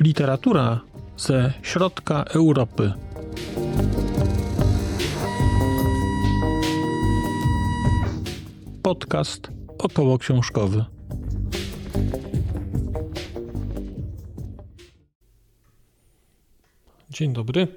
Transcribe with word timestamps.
Literatura 0.00 0.80
ze 1.16 1.52
środka 1.62 2.24
Europy. 2.24 2.92
Podcast 8.82 9.48
około 9.78 10.18
książkowy. 10.18 10.84
Dzień 17.10 17.32
dobry. 17.32 17.68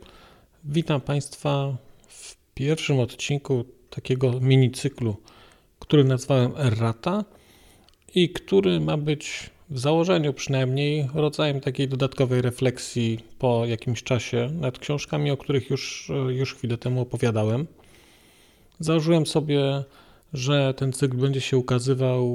Witam 0.64 1.02
Państwa 1.02 1.78
pierwszym 2.58 3.00
odcinku 3.00 3.66
takiego 3.90 4.40
minicyklu, 4.40 5.16
który 5.80 6.04
nazwałem 6.04 6.52
Errata 6.58 7.26
i 8.16 8.30
który 8.30 8.80
ma 8.80 8.98
być 8.98 9.50
w 9.70 9.80
założeniu 9.80 10.34
przynajmniej 10.34 11.08
rodzajem 11.14 11.62
takiej 11.62 11.88
dodatkowej 11.88 12.42
refleksji 12.42 13.20
po 13.40 13.66
jakimś 13.66 14.04
czasie 14.04 14.50
nad 14.54 14.80
książkami, 14.80 15.32
o 15.32 15.38
których 15.38 15.70
już, 15.70 16.12
już 16.30 16.56
chwilę 16.56 16.78
temu 16.78 17.02
opowiadałem. 17.02 17.68
Założyłem 18.80 19.26
sobie, 19.26 19.84
że 20.34 20.74
ten 20.74 20.94
cykl 20.94 21.18
będzie 21.18 21.42
się 21.42 21.58
ukazywał 21.58 22.28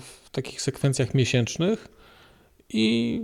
w 0.00 0.30
takich 0.32 0.62
sekwencjach 0.62 1.14
miesięcznych 1.14 1.88
i 2.68 3.20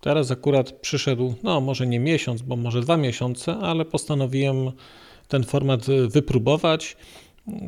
teraz 0.00 0.30
akurat 0.30 0.72
przyszedł, 0.72 1.34
no 1.42 1.60
może 1.60 1.86
nie 1.86 2.00
miesiąc, 2.00 2.42
bo 2.42 2.56
może 2.56 2.80
dwa 2.80 2.96
miesiące, 2.96 3.56
ale 3.56 3.84
postanowiłem 3.84 4.72
ten 5.28 5.44
format 5.44 5.86
wypróbować, 6.08 6.96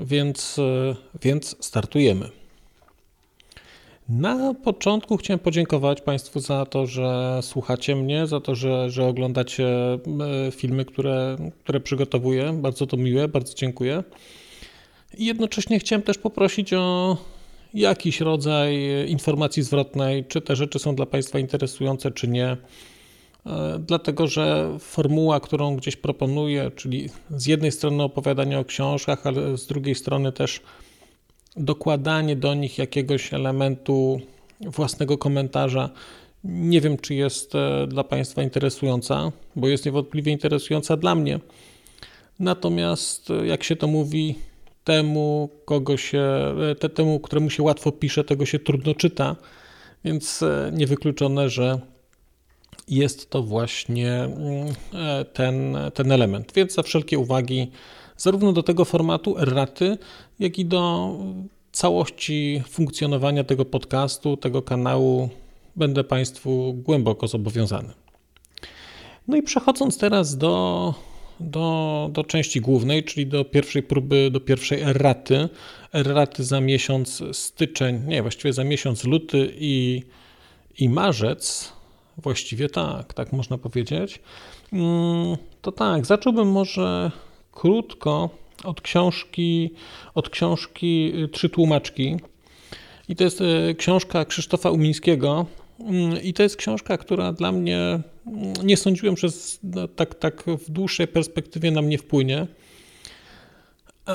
więc, 0.01 0.57
więc 1.23 1.57
startujemy. 1.61 2.31
Na 4.11 4.55
początku 4.55 5.17
chciałem 5.17 5.39
podziękować 5.39 6.01
Państwu 6.01 6.41
za 6.41 6.67
to, 6.67 6.87
że 6.87 7.39
słuchacie 7.43 7.97
mnie, 7.97 8.27
za 8.27 8.41
to, 8.41 8.55
że, 8.55 8.91
że 8.91 9.07
oglądacie 9.07 9.67
e, 9.67 9.99
filmy, 10.51 10.85
które, 10.85 11.37
które 11.63 11.81
przygotowuję. 11.81 12.53
Bardzo 12.53 12.87
to 12.87 12.97
miłe, 12.97 13.29
bardzo 13.29 13.55
dziękuję. 13.55 14.03
I 15.19 15.27
jednocześnie 15.27 15.79
chciałem 15.79 16.03
też 16.03 16.19
poprosić 16.19 16.73
o 16.73 17.17
jakiś 17.75 18.21
rodzaj 18.21 18.79
informacji 19.09 19.63
zwrotnej, 19.63 20.25
czy 20.25 20.41
te 20.41 20.57
rzeczy 20.57 20.79
są 20.79 20.95
dla 20.95 21.07
Państwa 21.07 21.39
interesujące, 21.39 22.11
czy 22.11 22.29
nie. 22.29 22.57
E, 23.47 23.79
dlatego, 23.79 24.27
że 24.27 24.77
formuła, 24.79 25.41
którą 25.41 25.77
gdzieś 25.77 25.97
proponuję, 25.97 26.71
czyli 26.77 27.09
z 27.31 27.47
jednej 27.47 27.73
strony 27.73 28.03
opowiadanie 28.03 28.59
o 28.59 28.65
książkach, 28.65 29.27
ale 29.27 29.59
z 29.59 29.67
drugiej 29.67 29.95
strony 29.95 30.33
też 30.33 30.61
dokładanie 31.57 32.37
do 32.37 32.55
nich 32.55 32.79
jakiegoś 32.79 33.35
elementu 33.35 34.21
własnego 34.61 35.19
komentarza. 35.19 35.91
Nie 36.45 36.81
wiem, 36.81 36.99
czy 36.99 37.15
jest 37.15 37.55
e, 37.55 37.87
dla 37.87 38.05
Państwa 38.05 38.43
interesująca, 38.43 39.33
bo 39.57 39.69
jest 39.69 39.87
niewątpliwie 39.87 40.33
interesująca 40.33 40.97
dla 40.97 41.15
mnie. 41.15 41.41
Natomiast, 42.39 43.31
e, 43.31 43.47
jak 43.47 43.65
się 43.65 43.77
to 43.77 43.87
mówi, 43.87 44.35
temu, 44.85 45.51
kogo 45.65 45.97
się, 45.97 46.25
te, 46.79 46.89
temu, 46.89 47.21
któremu 47.21 47.51
się 47.51 47.63
łatwo 47.63 47.93
pisze, 47.93 48.25
tego 48.25 48.47
się 48.47 48.59
trudno 48.59 48.95
czyta, 48.95 49.37
więc 50.05 50.45
niewykluczone, 50.73 51.51
że 51.51 51.81
jest 52.91 53.31
to 53.31 53.43
właśnie 53.43 54.13
mm, 54.13 54.75
ten, 55.33 55.77
ten 55.95 56.13
element. 56.13 56.53
Więc 56.57 56.75
za 56.75 56.83
wszelkie 56.83 57.19
uwagi 57.19 57.71
zarówno 58.17 58.53
do 58.53 58.63
tego 58.63 58.85
formatu 58.85 59.39
erraty, 59.39 59.99
jak 60.39 60.59
i 60.59 60.65
do 60.65 61.15
całości 61.73 62.63
funkcjonowania 62.69 63.45
tego 63.45 63.65
podcastu, 63.65 64.37
tego 64.37 64.63
kanału 64.63 65.29
będę 65.77 66.05
Państwu 66.05 66.75
głęboko 66.75 67.29
zobowiązany. 67.29 67.93
No 69.29 69.37
i 69.37 69.43
przechodząc 69.43 69.99
teraz 69.99 70.37
do, 70.37 70.95
do, 71.41 72.09
do 72.13 72.25
części 72.25 72.61
głównej, 72.61 73.05
czyli 73.05 73.27
do 73.27 73.45
pierwszej 73.45 73.83
próby, 73.83 74.31
do 74.31 74.41
pierwszej 74.41 74.81
erraty. 74.81 75.49
Erraty 75.93 76.45
za 76.45 76.61
miesiąc 76.61 77.23
styczeń, 77.33 78.03
nie, 78.07 78.23
właściwie 78.23 78.53
za 78.53 78.65
miesiąc 78.65 79.05
luty 79.05 79.53
i, 79.59 80.03
i 80.79 80.89
marzec. 80.89 81.73
Właściwie 82.19 82.69
tak, 82.69 83.15
tak 83.15 83.33
można 83.33 83.59
powiedzieć. 83.59 84.21
Mm, 84.73 85.37
to 85.63 85.73
tak, 85.73 86.07
zacząłbym 86.07 86.49
może 86.49 87.11
krótko 87.53 88.31
od 88.65 88.81
książki, 88.81 89.71
od 90.15 90.31
książki 90.31 91.13
y, 91.25 91.29
Trzy 91.29 91.49
tłumaczki. 91.49 92.17
I 93.09 93.17
to 93.17 93.25
jest 93.25 93.41
y, 93.41 93.75
książka 93.79 94.25
Krzysztofa 94.25 94.71
Umińskiego. 94.71 95.47
Mm, 95.81 96.23
I 96.23 96.33
to 96.33 96.43
jest 96.43 96.57
książka, 96.57 96.99
która 96.99 97.33
dla 97.33 97.53
mnie, 97.53 97.79
mm, 98.27 98.55
nie 98.63 98.77
sądziłem, 98.77 99.17
że 99.17 99.29
no, 99.63 99.89
tak, 99.89 100.15
tak 100.15 100.45
w 100.45 100.71
dłuższej 100.71 101.09
perspektywie 101.09 101.71
na 101.71 101.83
mnie 101.83 101.99
wpłynie. 101.99 102.47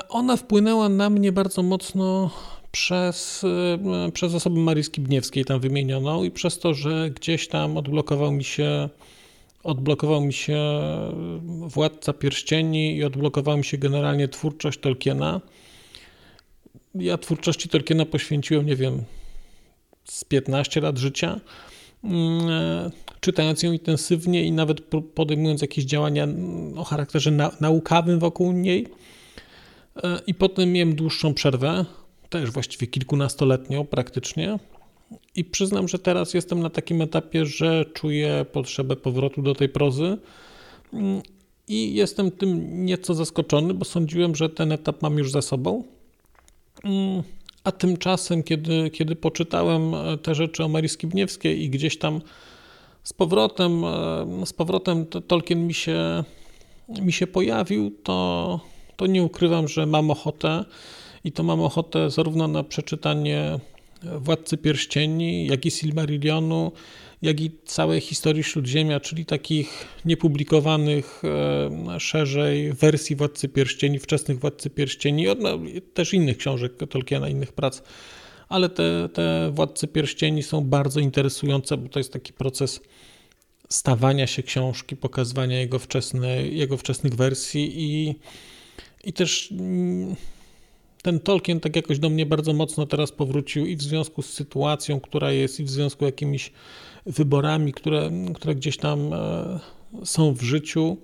Ona 0.10 0.38
wpłynęła 0.38 0.90
na 0.90 1.10
mnie 1.10 1.32
bardzo 1.32 1.64
mocno 1.64 2.30
przez, 2.76 3.44
y, 4.08 4.12
przez 4.12 4.34
osobę 4.34 4.60
Marii 4.60 4.84
Skibniewskiej 4.84 5.46
tam 5.46 5.60
wymienioną 5.60 6.24
i 6.24 6.32
przez 6.32 6.60
to, 6.60 6.74
że 6.74 7.10
gdzieś 7.10 7.48
tam 7.48 7.78
odblokował 7.78 8.32
mi 8.32 8.44
się 8.44 8.90
odblokował 9.64 10.22
mi 10.22 10.34
się 10.34 10.60
Władca 11.68 12.14
Pierścieni 12.14 12.96
i 12.96 13.04
odblokowała 13.04 13.58
mi 13.58 13.66
się 13.66 13.78
generalnie 13.78 14.28
twórczość 14.28 14.80
Tolkiena. 14.80 15.42
Ja 16.96 17.18
twórczości 17.18 17.70
Tolkiena 17.70 18.06
poświęciłem, 18.06 18.66
nie 18.66 18.76
wiem, 18.76 19.04
z 20.04 20.24
15 20.24 20.82
lat 20.82 20.98
życia, 20.98 21.40
mm, 22.04 22.92
czytając 23.20 23.64
ją 23.64 23.72
intensywnie 23.72 24.44
i 24.44 24.52
nawet 24.52 24.82
podejmując 25.16 25.62
jakieś 25.62 25.86
działania 25.86 26.28
o 26.76 26.84
charakterze 26.84 27.32
naukowym 27.62 28.20
wokół 28.20 28.52
niej. 28.52 28.88
I 30.28 30.34
potem 30.34 30.72
miałem 30.72 30.96
dłuższą 30.96 31.34
przerwę, 31.34 31.86
też 32.40 32.52
właściwie 32.52 32.88
kilkunastoletnią 32.88 33.86
praktycznie, 33.86 34.60
i 35.36 35.46
przyznam, 35.46 35.88
że 35.88 36.00
teraz 36.00 36.34
jestem 36.34 36.60
na 36.60 36.70
takim 36.70 37.02
etapie, 37.02 37.46
że 37.46 37.86
czuję 37.94 38.46
potrzebę 38.52 38.96
powrotu 38.96 39.42
do 39.42 39.56
tej 39.56 39.70
prozy. 39.70 40.18
Mm, 40.94 41.22
I 41.68 41.96
jestem 41.96 42.32
tym 42.32 42.86
nieco 42.86 43.14
zaskoczony, 43.14 43.74
bo 43.74 43.86
sądziłem, 43.86 44.36
że 44.36 44.50
ten 44.50 44.72
etap 44.72 45.02
mam 45.02 45.18
już 45.18 45.32
za 45.32 45.42
sobą. 45.42 45.84
Mm, 46.84 47.24
a 47.64 47.72
tymczasem, 47.72 48.44
kiedy, 48.44 48.90
kiedy 48.90 49.16
poczytałem 49.16 49.94
e, 49.94 50.18
te 50.18 50.36
rzeczy 50.36 50.64
o 50.64 50.68
Marii 50.68 50.90
Skibniewskiej 50.90 51.64
i 51.64 51.70
gdzieś 51.70 51.98
tam 51.98 52.22
z 53.04 53.14
powrotem, 53.14 53.84
e, 53.86 54.46
z 54.46 54.54
powrotem 54.54 55.06
Tolkien 55.06 55.68
mi 55.68 55.74
się, 55.74 56.24
mi 57.02 57.14
się 57.14 57.28
pojawił, 57.28 57.92
to, 58.04 58.60
to 58.96 59.08
nie 59.08 59.24
ukrywam, 59.24 59.68
że 59.68 59.86
mam 59.86 60.12
ochotę 60.12 60.66
i 61.26 61.32
to 61.32 61.44
mam 61.44 61.62
ochotę 61.62 62.10
zarówno 62.10 62.48
na 62.48 62.64
przeczytanie 62.64 63.60
Władcy 64.04 64.58
Pierścieni, 64.58 65.48
jak 65.48 65.66
i 65.66 65.72
Silmarillionu, 65.72 66.72
jak 67.22 67.42
i 67.42 67.52
całej 67.66 68.02
historii 68.02 68.44
Śródziemia, 68.44 69.00
czyli 69.00 69.26
takich 69.26 69.88
niepublikowanych 70.06 71.22
e, 71.96 72.00
szerzej 72.00 72.74
wersji 72.74 73.16
Władcy 73.16 73.50
Pierścieni, 73.50 74.00
wczesnych 74.00 74.40
Władcy 74.40 74.70
Pierścieni, 74.70 75.26
no, 75.40 75.60
też 75.94 76.14
innych 76.14 76.38
książek 76.38 76.74
Tolkiena, 76.90 77.30
innych 77.30 77.54
prac, 77.54 77.82
ale 78.50 78.70
te, 78.70 79.10
te 79.14 79.52
Władcy 79.52 79.88
Pierścieni 79.88 80.44
są 80.44 80.62
bardzo 80.62 81.00
interesujące, 81.00 81.78
bo 81.78 81.90
to 81.90 82.00
jest 82.00 82.14
taki 82.14 82.34
proces 82.34 82.82
stawania 83.70 84.28
się 84.28 84.44
książki, 84.44 84.96
pokazywania 84.96 85.60
jego, 85.60 85.80
wczesne, 85.80 86.48
jego 86.48 86.78
wczesnych 86.78 87.16
wersji 87.16 87.72
i, 87.76 88.16
i 89.04 89.14
też 89.14 89.52
mm, 89.52 90.16
ten 91.06 91.20
Tolkien 91.20 91.60
tak 91.60 91.76
jakoś 91.76 92.00
do 92.00 92.10
mnie 92.10 92.26
bardzo 92.26 92.54
mocno 92.54 92.86
teraz 92.86 93.12
powrócił 93.12 93.66
i 93.66 93.76
w 93.76 93.82
związku 93.82 94.22
z 94.22 94.34
sytuacją, 94.34 95.00
która 95.00 95.32
jest, 95.32 95.60
i 95.60 95.64
w 95.64 95.70
związku 95.70 96.06
z 96.06 96.08
jakimiś 96.08 96.52
wyborami, 97.06 97.74
które, 97.74 98.12
które 98.36 98.56
gdzieś 98.56 98.78
tam 98.78 99.14
e, 99.14 99.60
są 100.04 100.34
w 100.34 100.42
życiu, 100.42 100.98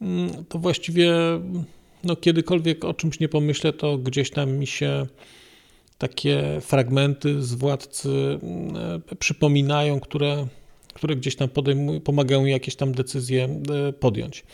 mm, 0.00 0.44
to 0.44 0.58
właściwie 0.58 1.12
no, 2.04 2.16
kiedykolwiek 2.16 2.84
o 2.84 2.94
czymś 2.94 3.20
nie 3.20 3.28
pomyślę, 3.28 3.72
to 3.72 3.98
gdzieś 3.98 4.30
tam 4.30 4.52
mi 4.52 4.66
się 4.66 5.06
takie 5.98 6.58
fragmenty 6.60 7.42
z 7.42 7.54
władcy 7.54 8.38
e, 9.10 9.16
przypominają, 9.16 10.00
które, 10.00 10.46
które 10.94 11.16
gdzieś 11.16 11.36
tam 11.36 11.48
podejmują, 11.48 12.00
pomagają 12.00 12.44
jakieś 12.44 12.76
tam 12.76 12.92
decyzje 12.92 13.44
e, 13.44 13.92
podjąć. 13.92 14.44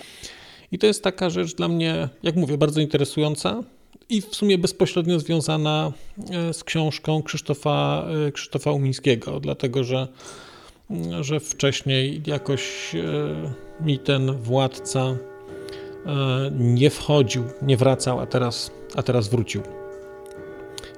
I 0.72 0.78
to 0.78 0.86
jest 0.86 1.02
taka 1.02 1.30
rzecz 1.30 1.54
dla 1.54 1.68
mnie, 1.68 2.08
jak 2.22 2.36
mówię, 2.36 2.58
bardzo 2.58 2.80
interesująca 2.80 3.62
i 4.08 4.20
w 4.20 4.34
sumie 4.34 4.58
bezpośrednio 4.58 5.20
związana 5.20 5.92
e, 6.30 6.54
z 6.54 6.64
książką 6.64 7.22
Krzysztofa, 7.22 8.06
e, 8.28 8.32
Krzysztofa 8.32 8.72
Umińskiego, 8.72 9.40
dlatego 9.40 9.84
że, 9.84 10.08
że 11.20 11.40
wcześniej 11.40 12.22
jakoś 12.26 12.94
e, 12.94 13.84
mi 13.84 13.98
ten 13.98 14.32
władca 14.32 15.16
nie 16.58 16.90
wchodził, 16.90 17.44
nie 17.62 17.76
wracał, 17.76 18.20
a 18.20 18.26
teraz, 18.26 18.70
a 18.94 19.02
teraz 19.02 19.28
wrócił. 19.28 19.62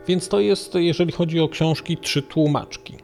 Więc 0.08 0.28
to 0.28 0.40
jest, 0.40 0.74
jeżeli 0.74 1.12
chodzi 1.12 1.40
o 1.40 1.48
książki, 1.48 1.96
trzy 1.96 2.22
tłumaczki. 2.22 2.94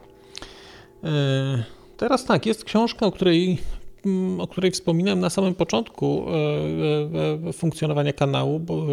Teraz 1.97 2.25
tak, 2.25 2.45
jest 2.45 2.63
książka, 2.63 3.05
o 3.05 3.11
której, 3.11 3.57
mm, 4.05 4.41
o 4.41 4.47
której 4.47 4.71
wspominałem 4.71 5.19
na 5.19 5.29
samym 5.29 5.55
początku 5.55 6.25
funkcjonowania 7.53 8.13
kanału, 8.13 8.59
bo, 8.59 8.85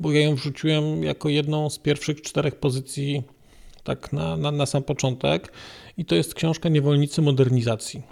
bo 0.00 0.12
ja 0.12 0.20
ją 0.20 0.34
wrzuciłem 0.34 1.02
jako 1.02 1.28
jedną 1.28 1.70
z 1.70 1.78
pierwszych 1.78 2.22
czterech 2.22 2.54
pozycji 2.54 3.22
tak 3.84 4.12
na, 4.12 4.36
na, 4.36 4.50
na 4.50 4.66
sam 4.66 4.82
początek 4.82 5.52
i 5.98 6.04
to 6.04 6.14
jest 6.14 6.34
książka 6.34 6.68
Niewolnicy 6.68 7.22
Modernizacji. 7.22 8.02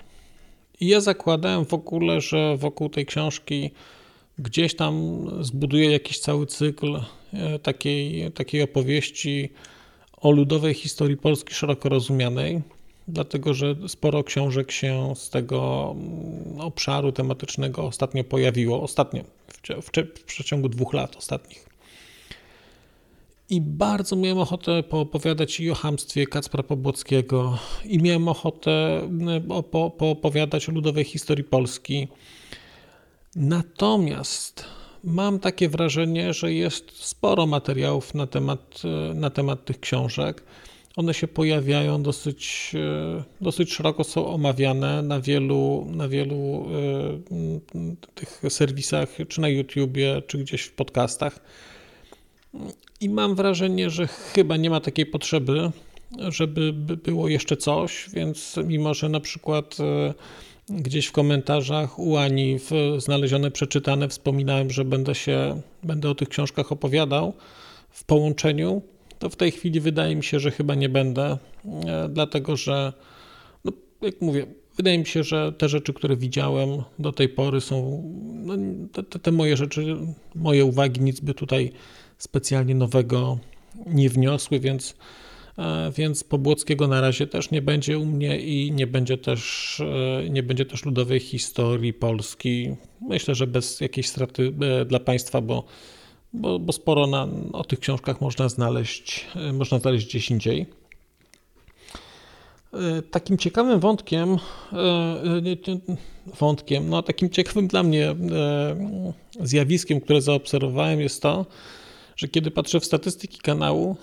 I 0.81 0.87
ja 0.89 1.01
zakładałem 1.01 1.65
w 1.65 1.75
ogóle, 1.75 2.21
że 2.21 2.57
wokół 2.57 2.89
tej 2.89 3.07
książki 3.07 3.71
gdzieś 4.39 4.77
tam 4.77 5.27
zbuduję 5.41 5.91
jakiś 5.91 6.19
cały 6.19 6.47
cykl 6.47 7.01
e, 7.33 7.59
takiej, 7.59 8.33
takiej 8.33 8.63
opowieści 8.63 9.53
o 10.17 10.31
ludowej 10.31 10.75
historii 10.75 11.17
Polski 11.17 11.55
szeroko 11.55 11.89
rozumianej, 11.89 12.63
dlatego 13.09 13.55
że 13.55 13.77
sporo 13.89 14.25
książek 14.25 14.73
się 14.73 15.13
z 15.17 15.31
tego 15.31 15.91
mm, 15.97 16.61
obszaru 16.61 17.13
tematycznego 17.13 17.83
ostatnio 17.83 18.25
pojawiło, 18.25 18.83
ostatnio, 18.83 19.23
w, 19.49 19.87
w, 19.87 19.91
w 20.21 20.25
przeciągu 20.25 20.69
dwóch 20.69 20.93
lat 20.93 21.17
ostatnich. 21.17 21.74
I 23.51 23.61
bardzo 23.61 24.17
miałem 24.17 24.39
ochotę 24.39 24.83
poopowiadać 24.83 25.61
i 25.61 25.71
o 25.71 25.75
hamstwie 25.75 26.27
Kacpra 26.27 26.63
Pobłockiego, 26.63 27.59
i 27.85 27.99
miałem 27.99 28.29
ochotę 28.29 29.01
poopowiadać 29.99 30.69
o 30.69 30.73
ludowej 30.73 31.05
historii 31.05 31.45
Polski. 31.45 32.09
Natomiast 33.37 34.65
mam 35.05 35.39
takie 35.39 35.69
wrażenie, 35.69 36.33
że 36.33 36.53
jest 36.53 37.05
sporo 37.05 37.47
materiałów 37.47 38.15
na 38.15 38.27
temat, 38.27 38.83
na 39.15 39.31
temat 39.31 39.65
tych 39.65 39.81
książek. 39.81 40.45
One 40.97 41.15
się 41.15 41.29
pojawiają 41.29 42.03
dosyć, 42.03 42.73
dosyć 43.41 43.73
szeroko, 43.73 44.05
są 44.05 44.27
omawiane 44.27 45.03
na 45.03 45.21
wielu, 45.21 45.87
na 45.91 46.09
wielu 46.09 46.67
tych 48.15 48.43
serwisach, 48.49 49.09
czy 49.29 49.41
na 49.41 49.49
YouTubie, 49.49 50.23
czy 50.27 50.39
gdzieś 50.39 50.63
w 50.63 50.73
podcastach. 50.73 51.41
I 53.01 53.09
mam 53.09 53.35
wrażenie, 53.35 53.91
że 53.91 54.07
chyba 54.07 54.57
nie 54.57 54.71
ma 54.71 54.81
takiej 54.81 55.07
potrzeby, 55.07 55.71
żeby 56.19 56.73
było 57.05 57.29
jeszcze 57.29 57.57
coś, 57.57 58.11
więc 58.13 58.57
mimo, 58.65 58.95
że 58.95 59.09
na 59.09 59.21
przykład 59.21 59.77
e, 59.81 60.15
gdzieś 60.69 61.07
w 61.07 61.13
komentarzach 61.13 61.99
u 61.99 62.17
Ani 62.17 62.59
w 62.59 62.71
znalezione, 62.99 63.51
przeczytane 63.51 64.09
wspominałem, 64.09 64.71
że 64.71 64.85
będę 64.85 65.15
się, 65.15 65.61
będę 65.83 66.11
o 66.11 66.15
tych 66.15 66.29
książkach 66.29 66.73
opowiadał 66.73 67.33
w 67.91 68.05
połączeniu, 68.05 68.83
to 69.19 69.31
w 69.31 69.37
tej 69.37 69.51
chwili 69.51 69.81
wydaje 69.81 70.17
mi 70.17 70.25
się, 70.25 70.41
że 70.41 70.51
chyba 70.51 70.75
nie 70.75 70.89
będę, 70.89 71.39
e, 71.87 72.09
dlatego 72.09 72.57
że, 72.57 72.93
no, 73.65 73.73
jak 74.03 74.21
mówię, 74.21 74.47
wydaje 74.77 74.99
mi 74.99 75.07
się, 75.07 75.25
że 75.25 75.53
te 75.53 75.69
rzeczy, 75.69 75.93
które 75.93 76.17
widziałem 76.17 76.83
do 76.99 77.13
tej 77.13 77.29
pory 77.29 77.61
są, 77.61 78.03
no, 78.35 78.55
te, 78.93 79.19
te 79.19 79.33
moje 79.33 79.57
rzeczy, 79.57 79.97
moje 80.35 80.65
uwagi, 80.65 81.01
nic 81.01 81.21
by 81.21 81.35
tutaj 81.35 81.73
specjalnie 82.25 82.75
nowego 82.75 83.39
nie 83.87 84.09
wniosły, 84.09 84.61
więc, 84.61 84.95
e, 85.59 85.93
więc 85.97 86.25
Pobłockiego 86.25 86.89
na 86.89 87.01
razie 87.01 87.27
też 87.27 87.51
nie 87.51 87.63
będzie 87.63 87.99
u 87.99 88.07
mnie 88.07 88.41
i 88.41 88.73
nie 88.73 88.87
będzie 88.87 89.19
też, 89.19 89.81
e, 89.81 90.31
nie 90.31 90.43
będzie 90.43 90.65
też 90.65 90.85
ludowej 90.85 91.21
historii 91.21 91.93
Polski. 91.93 92.75
Myślę, 93.01 93.35
że 93.35 93.47
bez 93.47 93.81
jakiejś 93.81 94.09
straty 94.09 94.53
e, 94.81 94.85
dla 94.85 95.01
państwa, 95.01 95.41
bo, 95.41 95.65
bo, 96.33 96.59
bo 96.59 96.73
sporo 96.73 97.07
na, 97.07 97.29
o 97.53 97.65
tych 97.65 97.81
książkach 97.81 98.21
można 98.21 98.49
znaleźć, 98.49 99.27
można 99.53 99.79
znaleźć 99.79 100.07
gdzieś 100.07 100.31
indziej. 100.31 100.67
Takim 103.11 103.39
ciekawym 103.39 103.81
wątkiem, 103.81 104.37
wątkiem, 106.41 106.89
no 106.89 107.03
takim 107.03 107.31
ciekawym 107.31 107.69
dla 107.69 107.83
mnie 107.83 108.15
zjawiskiem, 109.41 110.01
które 110.01 110.23
zaobserwowałem 110.23 111.01
jest 111.01 111.23
to, 111.23 111.47
że 112.17 112.29
kiedy 112.29 112.51
patrzę 112.51 112.81
w 112.81 112.85
statystyki 112.85 113.39
kanału, 113.39 113.97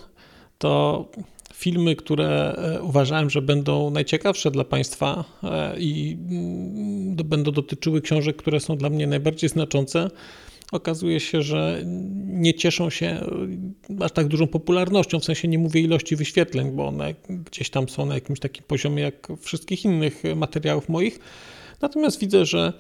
to 0.58 1.06
filmy, 1.54 1.96
które 1.96 2.56
e, 2.56 2.82
uważałem, 2.84 3.30
że 3.30 3.42
będą 3.42 3.90
najciekawsze 3.90 4.52
dla 4.52 4.64
Państwa 4.64 5.24
e, 5.44 5.80
i 5.80 6.18
mm, 6.30 7.16
będą 7.16 7.52
dotyczyły 7.52 8.02
książek, 8.02 8.36
które 8.36 8.60
są 8.60 8.78
dla 8.78 8.90
mnie 8.90 9.08
najbardziej 9.08 9.50
znaczące, 9.50 10.10
okazuje 10.72 11.20
się, 11.20 11.42
że 11.42 11.82
nie 12.26 12.54
cieszą 12.54 12.90
się 12.90 13.06
e, 13.06 14.04
aż 14.04 14.12
tak 14.12 14.28
dużą 14.28 14.48
popularnością, 14.48 15.20
w 15.20 15.26
sensie 15.26 15.48
nie 15.48 15.60
mówię 15.60 15.82
ilości 15.82 16.16
wyświetleń, 16.16 16.72
bo 16.72 16.88
one 16.88 17.14
gdzieś 17.30 17.70
tam 17.70 17.90
są 17.90 18.06
na 18.06 18.16
jakimś 18.16 18.40
takim 18.40 18.64
poziomie 18.68 19.04
jak 19.04 19.28
wszystkich 19.42 19.86
innych 19.86 20.24
materiałów 20.36 20.90
moich. 20.90 21.20
Natomiast 21.82 22.20
widzę, 22.20 22.46
że 22.46 22.74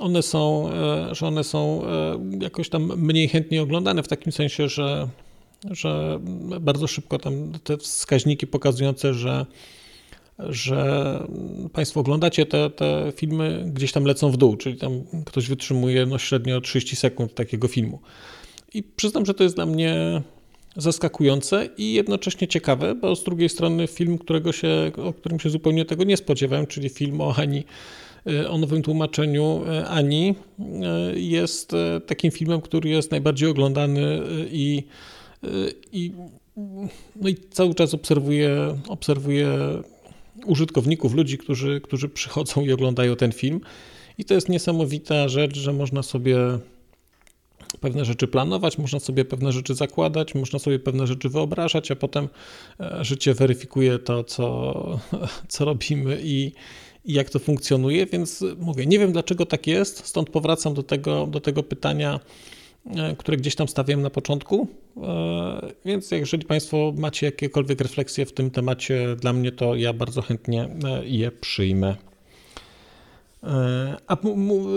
one 0.00 0.22
są, 0.22 0.70
e, 0.72 1.14
że 1.14 1.26
one 1.26 1.44
są 1.44 1.82
e, 1.84 2.20
jakoś 2.42 2.68
tam 2.68 2.92
mniej 2.96 3.28
chętnie 3.28 3.62
oglądane, 3.62 4.02
w 4.02 4.08
takim 4.08 4.32
sensie, 4.32 4.68
że, 4.68 5.08
że 5.70 6.20
bardzo 6.60 6.86
szybko 6.86 7.18
tam 7.18 7.52
te 7.64 7.76
wskaźniki 7.76 8.46
pokazujące, 8.46 9.14
że, 9.14 9.46
że 10.38 11.20
Państwo 11.72 12.00
oglądacie 12.00 12.46
te, 12.46 12.70
te 12.70 13.12
filmy, 13.16 13.64
gdzieś 13.74 13.92
tam 13.92 14.04
lecą 14.04 14.30
w 14.30 14.36
dół, 14.36 14.56
czyli 14.56 14.76
tam 14.76 15.02
ktoś 15.26 15.48
wytrzymuje 15.48 16.06
no, 16.06 16.18
średnio 16.18 16.60
30 16.60 16.96
sekund 16.96 17.34
takiego 17.34 17.68
filmu. 17.68 18.00
I 18.74 18.82
przyznam, 18.82 19.26
że 19.26 19.34
to 19.34 19.42
jest 19.42 19.54
dla 19.54 19.66
mnie 19.66 20.22
zaskakujące 20.76 21.68
i 21.78 21.92
jednocześnie 21.92 22.48
ciekawe, 22.48 22.94
bo 22.94 23.16
z 23.16 23.24
drugiej 23.24 23.48
strony 23.48 23.86
film, 23.86 24.18
którego 24.18 24.52
się, 24.52 24.92
o 25.04 25.12
którym 25.12 25.40
się 25.40 25.50
zupełnie 25.50 25.84
tego 25.84 26.04
nie 26.04 26.16
spodziewałem, 26.16 26.66
czyli 26.66 26.88
film 26.88 27.20
o 27.20 27.34
Ani 27.36 27.58
E, 27.58 27.64
o 28.48 28.58
nowym 28.58 28.82
tłumaczeniu 28.82 29.62
e, 29.68 29.88
Ani 29.88 30.34
e, 30.58 31.18
jest 31.18 31.72
takim 32.06 32.30
filmem, 32.30 32.60
który 32.60 32.88
jest 32.90 33.10
najbardziej 33.10 33.48
oglądany 33.48 34.20
i, 34.50 34.82
i, 35.92 36.12
no 37.16 37.28
i 37.28 37.36
cały 37.50 37.74
czas 37.74 37.94
obserwuję, 37.94 38.78
obserwuję 38.88 39.58
użytkowników, 40.46 41.14
ludzi, 41.14 41.38
którzy, 41.38 41.80
którzy 41.80 42.08
przychodzą 42.08 42.64
i 42.64 42.72
oglądają 42.72 43.16
ten 43.16 43.32
film. 43.32 43.60
I 44.18 44.24
to 44.24 44.34
jest 44.34 44.48
niesamowita 44.48 45.28
rzecz, 45.28 45.58
że 45.58 45.72
można 45.72 46.02
sobie 46.02 46.38
pewne 47.80 48.04
rzeczy 48.04 48.28
planować, 48.28 48.78
można 48.78 49.00
sobie 49.00 49.24
pewne 49.24 49.52
rzeczy 49.52 49.74
zakładać, 49.74 50.34
można 50.34 50.58
sobie 50.58 50.78
pewne 50.78 51.06
rzeczy 51.06 51.28
wyobrażać, 51.28 51.90
a 51.90 51.96
potem 51.96 52.28
życie 53.00 53.34
weryfikuje 53.34 53.98
to, 53.98 54.24
co, 54.24 55.00
co 55.48 55.64
robimy 55.64 56.20
i, 56.22 56.52
i 57.08 57.12
jak 57.12 57.30
to 57.30 57.38
funkcjonuje, 57.38 58.06
więc 58.06 58.44
mówię, 58.58 58.86
nie 58.86 58.98
wiem 58.98 59.12
dlaczego 59.12 59.46
tak 59.46 59.66
jest, 59.66 60.06
stąd 60.06 60.30
powracam 60.30 60.74
do 60.74 60.82
tego, 60.82 61.26
do 61.26 61.40
tego 61.40 61.62
pytania, 61.62 62.20
e, 62.96 63.16
które 63.16 63.36
gdzieś 63.36 63.54
tam 63.54 63.68
stawiałem 63.68 64.02
na 64.02 64.10
początku. 64.10 64.68
E, 64.96 65.72
więc 65.84 66.10
jeżeli 66.10 66.44
Państwo 66.44 66.92
macie 66.96 67.26
jakiekolwiek 67.26 67.80
refleksje 67.80 68.26
w 68.26 68.32
tym 68.32 68.50
temacie 68.50 69.16
dla 69.20 69.32
mnie, 69.32 69.52
to 69.52 69.74
ja 69.74 69.92
bardzo 69.92 70.22
chętnie 70.22 70.68
e, 70.84 71.08
je 71.08 71.30
przyjmę. 71.30 71.96
A 74.06 74.16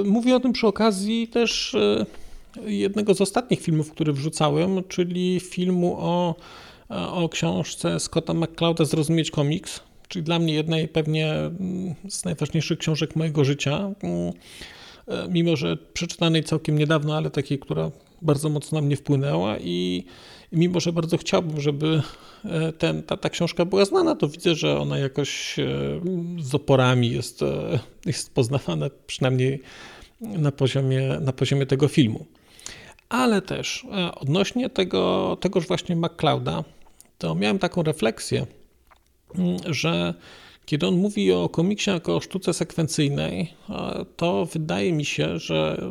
mówię 0.05 0.35
o 0.35 0.39
tym 0.39 0.53
przy 0.53 0.67
okazji 0.67 1.27
też 1.27 1.75
jednego 2.65 3.13
z 3.13 3.21
ostatnich 3.21 3.61
filmów, 3.61 3.91
który 3.91 4.13
wrzucałem, 4.13 4.83
czyli 4.87 5.39
filmu 5.39 5.95
o, 5.99 6.35
o 6.89 7.29
książce 7.29 7.99
Scotta 7.99 8.33
McClouda 8.33 8.85
Zrozumieć 8.85 9.31
komiks 9.31 9.81
czyli 10.11 10.23
dla 10.23 10.39
mnie 10.39 10.53
jednej 10.53 10.87
pewnie 10.87 11.33
mm, 11.33 11.95
z 12.09 12.25
najważniejszych 12.25 12.79
książek 12.79 13.15
mojego 13.15 13.43
życia, 13.43 13.91
mm, 14.03 14.33
e, 15.07 15.27
mimo 15.29 15.55
że 15.55 15.77
przeczytanej 15.77 16.43
całkiem 16.43 16.77
niedawno, 16.77 17.17
ale 17.17 17.29
takiej, 17.29 17.59
która 17.59 17.91
bardzo 18.21 18.49
mocno 18.49 18.81
na 18.81 18.87
mnie 18.87 18.95
wpłynęła 18.95 19.57
i 19.59 20.05
mimo, 20.51 20.79
że 20.79 20.93
bardzo 20.93 21.17
chciałbym, 21.17 21.61
żeby 21.61 22.01
e, 22.45 22.73
ten, 22.73 23.03
ta, 23.03 23.17
ta 23.17 23.29
książka 23.29 23.65
była 23.65 23.85
znana, 23.85 24.15
to 24.15 24.27
widzę, 24.27 24.55
że 24.55 24.79
ona 24.79 24.97
jakoś 24.97 25.59
e, 25.59 25.65
z 26.39 26.55
oporami 26.55 27.11
jest, 27.11 27.39
jest 28.05 28.33
poznawana, 28.33 28.89
przynajmniej 29.07 29.61
na 30.21 30.51
poziomie, 30.51 31.17
na 31.21 31.33
poziomie 31.33 31.65
tego 31.65 31.87
filmu. 31.87 32.25
Ale 33.09 33.41
też 33.41 33.85
odnośnie 34.15 34.69
tego, 34.69 35.37
tegoż 35.41 35.67
właśnie 35.67 35.95
McClouda, 35.95 36.63
to 37.17 37.35
miałem 37.35 37.59
taką 37.59 37.83
refleksję, 37.83 38.45
że 39.65 40.13
kiedy 40.65 40.87
on 40.87 40.95
mówi 40.95 41.31
o 41.31 41.49
komiksie 41.49 41.91
jako 41.91 42.15
o 42.15 42.21
sztuce 42.21 42.53
sekwencyjnej, 42.53 43.53
to 44.15 44.45
wydaje 44.45 44.93
mi 44.93 45.05
się, 45.05 45.39
że, 45.39 45.81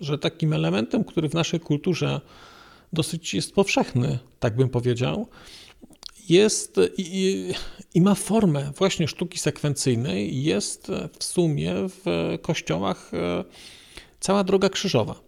że 0.00 0.18
takim 0.18 0.52
elementem, 0.52 1.04
który 1.04 1.28
w 1.28 1.34
naszej 1.34 1.60
kulturze 1.60 2.20
dosyć 2.92 3.34
jest 3.34 3.54
powszechny, 3.54 4.18
tak 4.40 4.56
bym 4.56 4.68
powiedział, 4.68 5.28
jest 6.28 6.80
i, 6.96 7.52
i, 7.94 8.00
ma 8.00 8.14
formę 8.14 8.72
właśnie 8.76 9.08
sztuki 9.08 9.38
sekwencyjnej, 9.38 10.42
jest 10.42 10.92
w 11.18 11.24
sumie 11.24 11.74
w 11.88 12.38
kościołach 12.42 13.14
e, 13.14 13.44
cała 14.20 14.44
droga 14.44 14.68
krzyżowa. 14.68 15.25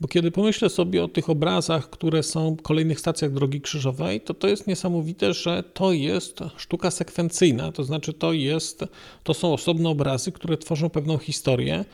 Bo 0.00 0.08
kiedy 0.08 0.30
pomyślę 0.30 0.70
sobie 0.70 1.04
o 1.04 1.08
tych 1.08 1.30
obrazach, 1.30 1.90
które 1.90 2.22
są 2.22 2.56
w 2.56 2.62
kolejnych 2.62 3.00
stacjach 3.00 3.32
Drogi 3.32 3.60
Krzyżowej, 3.60 4.20
to 4.20 4.34
to 4.34 4.48
jest 4.48 4.66
niesamowite, 4.66 5.34
że 5.34 5.62
to 5.74 5.92
jest 5.92 6.38
sztuka 6.56 6.90
sekwencyjna, 6.90 7.72
to 7.72 7.84
znaczy 7.84 8.12
to 8.12 8.32
jest, 8.32 8.84
to 9.24 9.34
są 9.34 9.52
osobne 9.52 9.88
obrazy, 9.88 10.32
które 10.32 10.56
tworzą 10.56 10.90
pewną 10.90 11.18
historię, 11.18 11.84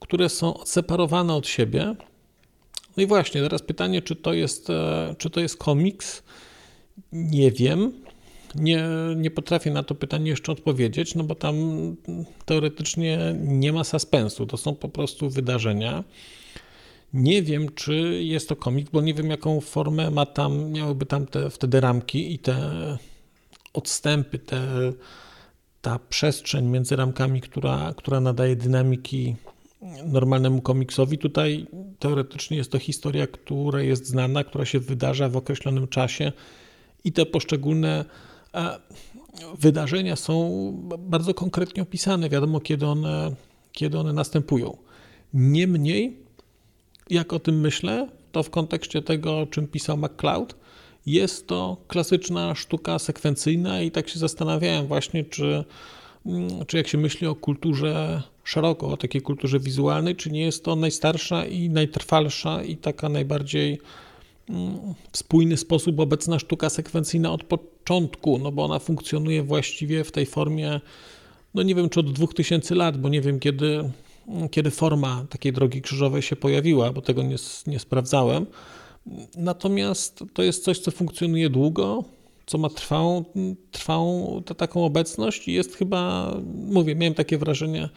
które 0.00 0.28
są 0.28 0.54
odseparowane 0.54 1.34
od 1.34 1.48
siebie. 1.48 1.94
No 2.96 3.02
i 3.02 3.06
właśnie, 3.06 3.42
teraz 3.42 3.62
pytanie, 3.62 4.02
czy 4.02 4.16
to 4.16 4.32
jest, 4.32 4.70
e, 4.70 5.14
czy 5.18 5.30
to 5.30 5.40
jest 5.40 5.56
komiks? 5.56 6.22
Nie 7.12 7.50
wiem. 7.50 7.92
Nie, 8.54 8.84
nie 9.16 9.30
potrafię 9.30 9.70
na 9.70 9.82
to 9.82 9.94
pytanie 9.94 10.30
jeszcze 10.30 10.52
odpowiedzieć, 10.52 11.14
no 11.14 11.24
bo 11.24 11.34
tam 11.34 11.56
teoretycznie 12.44 13.34
nie 13.40 13.72
ma 13.72 13.84
suspensu. 13.84 14.46
To 14.46 14.56
są 14.56 14.74
po 14.74 14.88
prostu 14.88 15.30
wydarzenia. 15.30 16.04
Nie 17.14 17.42
wiem, 17.42 17.68
czy 17.74 17.94
jest 18.22 18.48
to 18.48 18.56
komik, 18.56 18.90
bo 18.90 19.00
nie 19.00 19.14
wiem, 19.14 19.30
jaką 19.30 19.60
formę 19.60 20.10
ma 20.10 20.26
tam, 20.26 20.70
miałyby 20.70 21.06
tam 21.06 21.26
te 21.26 21.50
wtedy 21.50 21.80
ramki 21.80 22.34
i 22.34 22.38
te 22.38 22.56
odstępy, 23.72 24.38
te, 24.38 24.92
ta 25.82 25.98
przestrzeń 26.08 26.66
między 26.66 26.96
ramkami, 26.96 27.40
która, 27.40 27.94
która 27.96 28.20
nadaje 28.20 28.56
dynamiki 28.56 29.36
normalnemu 30.04 30.60
komiksowi. 30.60 31.18
Tutaj 31.18 31.66
teoretycznie 31.98 32.56
jest 32.56 32.72
to 32.72 32.78
historia, 32.78 33.26
która 33.26 33.82
jest 33.82 34.06
znana, 34.06 34.44
która 34.44 34.64
się 34.64 34.80
wydarza 34.80 35.28
w 35.28 35.36
określonym 35.36 35.88
czasie 35.88 36.32
i 37.04 37.12
te 37.12 37.26
poszczególne 37.26 38.04
e, 38.54 38.78
wydarzenia 39.58 40.16
są 40.16 40.72
bardzo 40.98 41.34
konkretnie 41.34 41.82
opisane. 41.82 42.28
Wiadomo, 42.28 42.60
kiedy 42.60 42.86
one, 42.86 43.34
kiedy 43.72 43.98
one 43.98 44.12
następują. 44.12 44.76
Niemniej, 45.34 46.16
jak 47.12 47.32
o 47.32 47.38
tym 47.38 47.60
myślę, 47.60 48.08
to 48.32 48.42
w 48.42 48.50
kontekście 48.50 49.02
tego, 49.02 49.38
o 49.38 49.46
czym 49.46 49.66
pisał 49.66 49.96
MacLeod, 49.96 50.54
jest 51.06 51.46
to 51.46 51.76
klasyczna 51.88 52.54
sztuka 52.54 52.98
sekwencyjna 52.98 53.82
i 53.82 53.90
tak 53.90 54.08
się 54.08 54.18
zastanawiałem 54.18 54.86
właśnie, 54.86 55.24
czy, 55.24 55.64
mm, 56.26 56.66
czy 56.66 56.76
jak 56.76 56.88
się 56.88 56.98
myśli 56.98 57.26
o 57.26 57.34
kulturze 57.34 58.22
szeroko, 58.44 58.88
o 58.88 58.96
takiej 58.96 59.22
kulturze 59.22 59.60
wizualnej, 59.60 60.16
czy 60.16 60.30
nie 60.30 60.42
jest 60.42 60.64
to 60.64 60.76
najstarsza 60.76 61.46
i 61.46 61.70
najtrwalsza 61.70 62.64
i 62.64 62.76
taka 62.76 63.08
najbardziej 63.08 63.78
mm, 64.48 64.78
w 65.12 65.18
spójny 65.18 65.56
sposób 65.56 66.00
obecna 66.00 66.38
sztuka 66.38 66.70
sekwencyjna 66.70 67.32
od 67.32 67.44
początku, 67.44 68.38
no 68.38 68.52
bo 68.52 68.64
ona 68.64 68.78
funkcjonuje 68.78 69.42
właściwie 69.42 70.04
w 70.04 70.12
tej 70.12 70.26
formie, 70.26 70.80
no 71.54 71.62
nie 71.62 71.74
wiem 71.74 71.88
czy 71.88 72.00
od 72.00 72.12
2000 72.12 72.74
lat, 72.74 72.96
bo 72.98 73.08
nie 73.08 73.20
wiem 73.20 73.40
kiedy 73.40 73.90
kiedy 74.50 74.70
forma 74.70 75.26
takiej 75.30 75.52
drogi 75.52 75.82
krzyżowej 75.82 76.22
się 76.22 76.36
pojawiła, 76.36 76.92
bo 76.92 77.02
tego 77.02 77.22
nie, 77.22 77.36
nie 77.66 77.78
sprawdzałem. 77.78 78.46
Natomiast 79.36 80.24
to 80.32 80.42
jest 80.42 80.64
coś, 80.64 80.78
co 80.78 80.90
funkcjonuje 80.90 81.50
długo, 81.50 82.04
co 82.46 82.58
ma 82.58 82.68
trwałą, 82.68 83.24
trwałą 83.70 84.42
taką 84.56 84.84
obecność 84.84 85.48
i 85.48 85.52
jest 85.52 85.76
chyba, 85.76 86.34
mówię, 86.54 86.94
miałem 86.94 87.14
takie 87.14 87.38
wrażenie, 87.38 87.88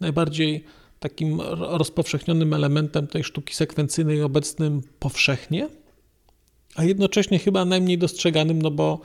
najbardziej 0.00 0.64
takim 1.00 1.40
rozpowszechnionym 1.58 2.54
elementem 2.54 3.06
tej 3.06 3.24
sztuki 3.24 3.54
sekwencyjnej 3.54 4.22
obecnym 4.22 4.82
powszechnie, 4.98 5.68
a 6.76 6.84
jednocześnie 6.84 7.38
chyba 7.38 7.64
najmniej 7.64 7.98
dostrzeganym, 7.98 8.62
no 8.62 8.70
bo 8.70 9.00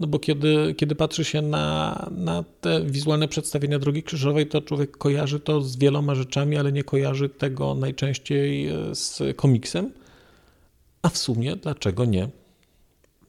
no 0.00 0.06
bo 0.06 0.18
kiedy, 0.18 0.74
kiedy 0.76 0.94
patrzy 0.94 1.24
się 1.24 1.42
na, 1.42 2.08
na 2.16 2.44
te 2.60 2.84
wizualne 2.84 3.28
przedstawienia 3.28 3.78
Drogi 3.78 4.02
Krzyżowej, 4.02 4.46
to 4.46 4.62
człowiek 4.62 4.96
kojarzy 4.96 5.40
to 5.40 5.60
z 5.60 5.76
wieloma 5.76 6.14
rzeczami, 6.14 6.56
ale 6.56 6.72
nie 6.72 6.84
kojarzy 6.84 7.28
tego 7.28 7.74
najczęściej 7.74 8.68
e, 8.68 8.94
z 8.94 9.22
komiksem. 9.36 9.92
A 11.02 11.08
w 11.08 11.18
sumie 11.18 11.56
dlaczego 11.56 12.04
nie? 12.04 12.28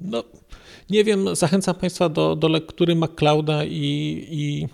No, 0.02 0.24
nie 0.90 1.04
wiem, 1.04 1.36
zachęcam 1.36 1.76
Państwa 1.76 2.10
do, 2.10 2.36
do 2.36 2.48
lektury 2.48 2.96
MacLeoda 2.96 3.66
i, 3.66 4.28
i 4.32 4.68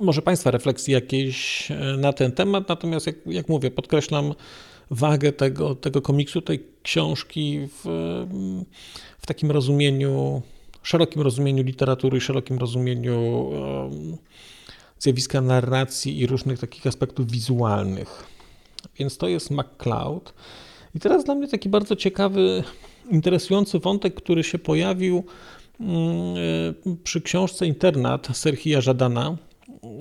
może 0.00 0.22
Państwa 0.22 0.50
refleksji 0.50 0.94
jakiejś 0.94 1.70
e, 1.70 1.96
na 1.98 2.12
ten 2.12 2.32
temat, 2.32 2.68
natomiast 2.68 3.06
jak, 3.06 3.16
jak 3.26 3.48
mówię, 3.48 3.70
podkreślam 3.70 4.34
wagę 4.90 5.32
tego, 5.32 5.74
tego 5.74 6.02
komiksu, 6.02 6.42
tej 6.42 6.66
książki 6.82 7.60
w, 7.66 7.82
w 9.18 9.26
takim 9.26 9.50
rozumieniu 9.50 10.42
szerokim 10.88 11.22
rozumieniu 11.22 11.62
literatury, 11.62 12.20
szerokim 12.20 12.58
rozumieniu 12.58 13.50
zjawiska 14.98 15.40
narracji 15.40 16.18
i 16.18 16.26
różnych 16.26 16.58
takich 16.58 16.86
aspektów 16.86 17.30
wizualnych. 17.30 18.24
Więc 18.98 19.16
to 19.16 19.28
jest 19.28 19.50
MacLeod. 19.50 20.34
I 20.94 21.00
teraz 21.00 21.24
dla 21.24 21.34
mnie 21.34 21.48
taki 21.48 21.68
bardzo 21.68 21.96
ciekawy, 21.96 22.64
interesujący 23.10 23.78
wątek, 23.78 24.14
który 24.14 24.44
się 24.44 24.58
pojawił 24.58 25.24
mm, 25.80 25.96
e, 26.86 26.96
przy 27.04 27.20
książce 27.20 27.66
Internat 27.66 28.28
Serhija 28.32 28.80
Żadana. 28.80 29.36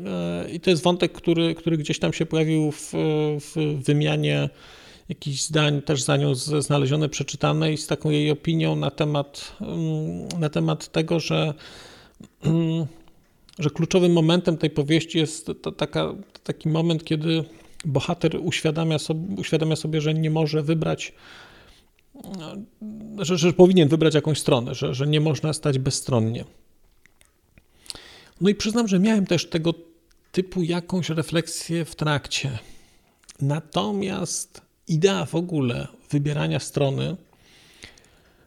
E, 0.05 0.51
I 0.51 0.59
to 0.59 0.69
jest 0.69 0.83
wątek, 0.83 1.11
który, 1.11 1.55
który 1.55 1.77
gdzieś 1.77 1.99
tam 1.99 2.13
się 2.13 2.25
pojawił 2.25 2.71
w, 2.71 2.93
w 3.39 3.83
wymianie 3.85 4.49
jakichś 5.09 5.41
zdań 5.41 5.81
też 5.81 6.01
za 6.01 6.17
nią 6.17 6.35
znalezione, 6.35 7.09
przeczytane 7.09 7.73
i 7.73 7.77
z 7.77 7.87
taką 7.87 8.09
jej 8.09 8.31
opinią 8.31 8.75
na 8.75 8.91
temat, 8.91 9.55
mm, 9.61 10.27
na 10.39 10.49
temat 10.49 10.91
tego, 10.91 11.19
że, 11.19 11.53
mm, 12.43 12.85
że 13.59 13.69
kluczowym 13.69 14.13
momentem 14.13 14.57
tej 14.57 14.69
powieści 14.69 15.17
jest 15.17 15.51
taka, 15.77 16.13
taki 16.43 16.69
moment, 16.69 17.03
kiedy 17.03 17.43
bohater 17.85 18.39
uświadamia 18.43 18.99
sobie, 18.99 19.35
uświadamia 19.35 19.75
sobie, 19.75 20.01
że 20.01 20.13
nie 20.13 20.29
może 20.29 20.63
wybrać, 20.63 21.13
że, 23.19 23.37
że 23.37 23.53
powinien 23.53 23.89
wybrać 23.89 24.15
jakąś 24.15 24.39
stronę, 24.39 24.75
że, 24.75 24.93
że 24.93 25.07
nie 25.07 25.21
można 25.21 25.53
stać 25.53 25.79
bezstronnie. 25.79 26.45
No 28.41 28.49
i 28.49 28.55
przyznam, 28.55 28.87
że 28.87 28.99
miałem 28.99 29.25
też 29.25 29.49
tego 29.49 29.73
typu 30.31 30.63
jakąś 30.63 31.09
refleksję 31.09 31.85
w 31.85 31.95
trakcie. 31.95 32.59
Natomiast 33.41 34.66
idea 34.87 35.25
w 35.25 35.35
ogóle 35.35 35.87
wybierania 36.09 36.59
strony, 36.59 37.15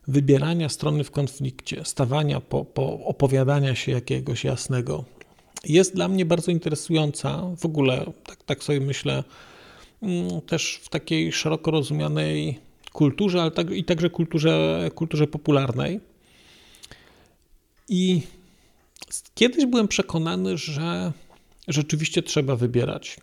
wybierania 0.09 0.69
strony 0.69 1.05
w 1.05 1.11
konflikcie, 1.11 1.85
stawania 1.85 2.41
po, 2.41 2.65
po 2.65 3.05
opowiadania 3.05 3.75
się 3.75 3.93
jakiegoś 3.93 4.45
jasnego, 4.45 5.05
jest 5.65 5.95
dla 5.95 6.09
mnie 6.09 6.25
bardzo 6.25 6.51
interesująca. 6.51 7.43
W 7.57 7.67
ogóle, 7.67 8.13
tak, 8.25 8.43
tak 8.43 8.63
sobie 8.65 8.81
myślę, 8.81 9.25
mm, 10.03 10.41
też 10.41 10.81
w 10.83 10.89
takiej 10.89 11.33
szeroko 11.33 11.71
rozumianej 11.71 12.59
kulturze, 12.93 13.43
ale 13.43 13.51
tak, 13.51 13.71
i 13.71 13.85
także 13.85 14.11
kulturze, 14.11 14.91
kulturze 14.95 15.27
popularnej. 15.27 16.01
I 17.89 18.23
kiedyś 19.35 19.67
byłem 19.67 19.89
przekonany, 19.89 20.59
że 20.59 21.13
rzeczywiście 21.69 22.23
trzeba 22.23 22.57
wybierać 22.57 23.17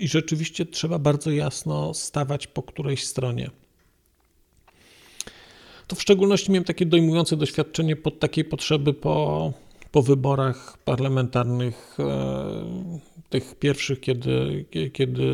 i 0.00 0.08
rzeczywiście 0.08 0.66
trzeba 0.66 0.98
bardzo 0.98 1.30
jasno 1.30 1.94
stawać 1.94 2.46
po 2.46 2.62
którejś 2.62 3.06
stronie. 3.06 3.50
To 5.86 5.96
w 5.96 6.02
szczególności 6.02 6.50
miałem 6.50 6.64
takie 6.64 6.86
dojmujące 6.86 7.36
doświadczenie 7.36 7.96
pod 7.96 8.18
takiej 8.18 8.44
potrzeby 8.44 8.94
po, 8.94 9.52
po 9.92 10.02
wyborach 10.02 10.78
parlamentarnych, 10.84 11.96
e, 11.98 13.02
tych 13.30 13.54
pierwszych, 13.54 14.00
kiedy, 14.00 14.64
kiedy, 14.92 15.26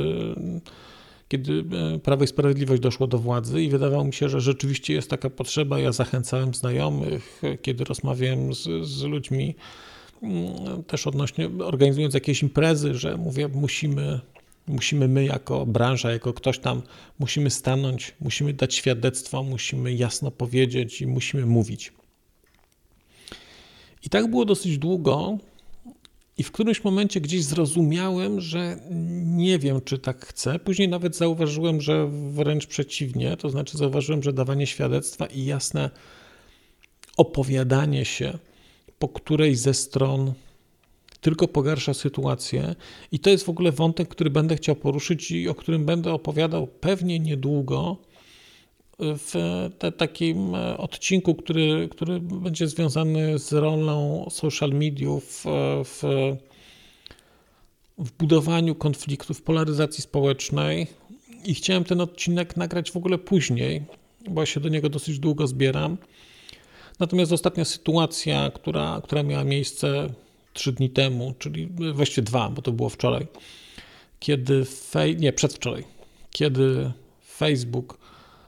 kiedy 1.29 1.65
e, 1.95 1.99
Prawo 1.99 2.25
i 2.25 2.27
Sprawiedliwość 2.27 2.83
doszło 2.83 3.07
do 3.07 3.19
władzy 3.19 3.63
i 3.63 3.69
wydawało 3.69 4.05
mi 4.05 4.13
się, 4.13 4.29
że 4.29 4.41
rzeczywiście 4.41 4.95
jest 4.95 5.11
taka 5.11 5.31
potrzeba. 5.31 5.79
Ja 5.79 5.93
zachęcałem 5.93 6.55
znajomych, 6.55 7.43
kiedy 7.63 7.85
rozmawiałem 7.85 8.55
z, 8.55 8.87
z 8.87 9.03
ludźmi, 9.03 9.55
też 10.87 11.07
odnośnie, 11.07 11.51
organizując 11.65 12.15
jakieś 12.15 12.43
imprezy, 12.43 12.95
że 12.95 13.17
mówię, 13.17 13.49
musimy, 13.49 14.21
musimy 14.67 15.09
my 15.09 15.25
jako 15.25 15.67
branża, 15.67 16.11
jako 16.11 16.33
ktoś 16.33 16.59
tam, 16.59 16.83
musimy 17.19 17.51
stanąć, 17.51 18.15
musimy 18.21 18.53
dać 18.53 18.75
świadectwo, 18.75 19.43
musimy 19.43 19.95
jasno 19.95 20.31
powiedzieć 20.31 21.01
i 21.01 21.07
musimy 21.07 21.47
mówić. 21.47 21.93
I 24.05 24.11
tak 24.11 24.31
było 24.31 24.45
dosyć 24.45 24.79
długo, 24.79 25.39
i 26.39 26.43
w 26.43 26.53
którymś 26.53 26.85
momencie 26.85 27.21
gdzieś 27.21 27.45
zrozumiałem, 27.45 28.41
że 28.41 28.77
nie 29.25 29.59
wiem, 29.59 29.81
czy 29.81 29.99
tak 29.99 30.27
chcę. 30.27 30.59
Później 30.59 30.89
nawet 30.89 31.17
zauważyłem, 31.17 31.81
że 31.81 32.09
wręcz 32.11 32.67
przeciwnie, 32.67 33.37
to 33.37 33.51
znaczy 33.51 33.79
zauważyłem, 33.79 34.23
że 34.23 34.33
dawanie 34.33 34.67
świadectwa 34.67 35.27
i 35.27 35.45
jasne 35.45 35.91
opowiadanie 37.17 38.05
się 38.05 38.39
po 38.99 39.09
której 39.09 39.55
ze 39.55 39.75
stron 39.75 40.33
tylko 41.21 41.49
pogarsza 41.49 41.95
sytuację. 41.95 42.75
I 43.13 43.19
to 43.19 43.31
jest 43.31 43.45
w 43.45 43.49
ogóle 43.49 43.73
wątek, 43.73 44.09
który 44.09 44.31
będę 44.31 44.57
chciał 44.57 44.77
poruszyć 44.77 45.31
i 45.31 45.49
o 45.49 45.55
którym 45.55 45.85
będę 45.85 46.13
opowiadał 46.13 46.67
pewnie 46.67 47.19
niedługo 47.19 47.97
w 48.99 49.33
te, 49.79 49.93
takim 49.93 50.55
odcinku, 50.79 51.35
który, 51.35 51.89
który 51.91 52.21
będzie 52.21 52.69
związany 52.69 53.39
z 53.39 53.53
rolą 53.53 54.27
social 54.31 54.71
mediów 54.71 55.45
w, 55.45 55.45
w, 55.85 56.03
w 57.99 58.13
budowaniu 58.13 58.75
konfliktów, 58.75 59.43
polaryzacji 59.43 60.03
społecznej. 60.03 60.87
i 61.45 61.55
chciałem 61.55 61.85
ten 61.85 62.01
odcinek 62.01 62.57
nagrać 62.57 62.91
w 62.91 62.97
ogóle 62.97 63.19
później, 63.19 63.83
bo 64.29 64.43
ja 64.43 64.47
się 64.47 64.61
do 64.61 64.69
niego 64.69 64.89
dosyć 64.89 65.19
długo 65.19 65.47
zbieram. 65.47 65.97
Natomiast 66.99 67.33
ostatnia 67.33 67.65
sytuacja, 67.65 68.51
która, 68.51 69.01
która 69.05 69.23
miała 69.23 69.45
miejsce 69.45 70.09
trzy 70.53 70.73
dni 70.73 70.91
temu, 70.91 71.35
czyli 71.39 71.69
właściwie 71.95 72.23
dwa, 72.23 72.51
bo 72.51 72.63
to 72.63 72.73
było 72.73 72.89
wczoraj, 72.89 73.27
kiedy, 74.21 74.65
fej, 74.65 75.17
nie, 75.17 75.33
przedwczoraj, 75.33 75.85
kiedy 76.31 76.93
Facebook 77.37 77.99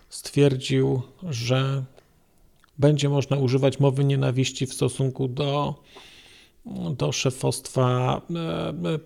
stwierdził, 0.08 1.02
że 1.22 1.84
będzie 2.78 3.08
można 3.08 3.36
używać 3.36 3.80
mowy 3.80 4.04
nienawiści 4.04 4.66
w 4.66 4.74
stosunku 4.74 5.28
do, 5.28 5.82
do 6.96 7.12
szefostwa 7.12 8.20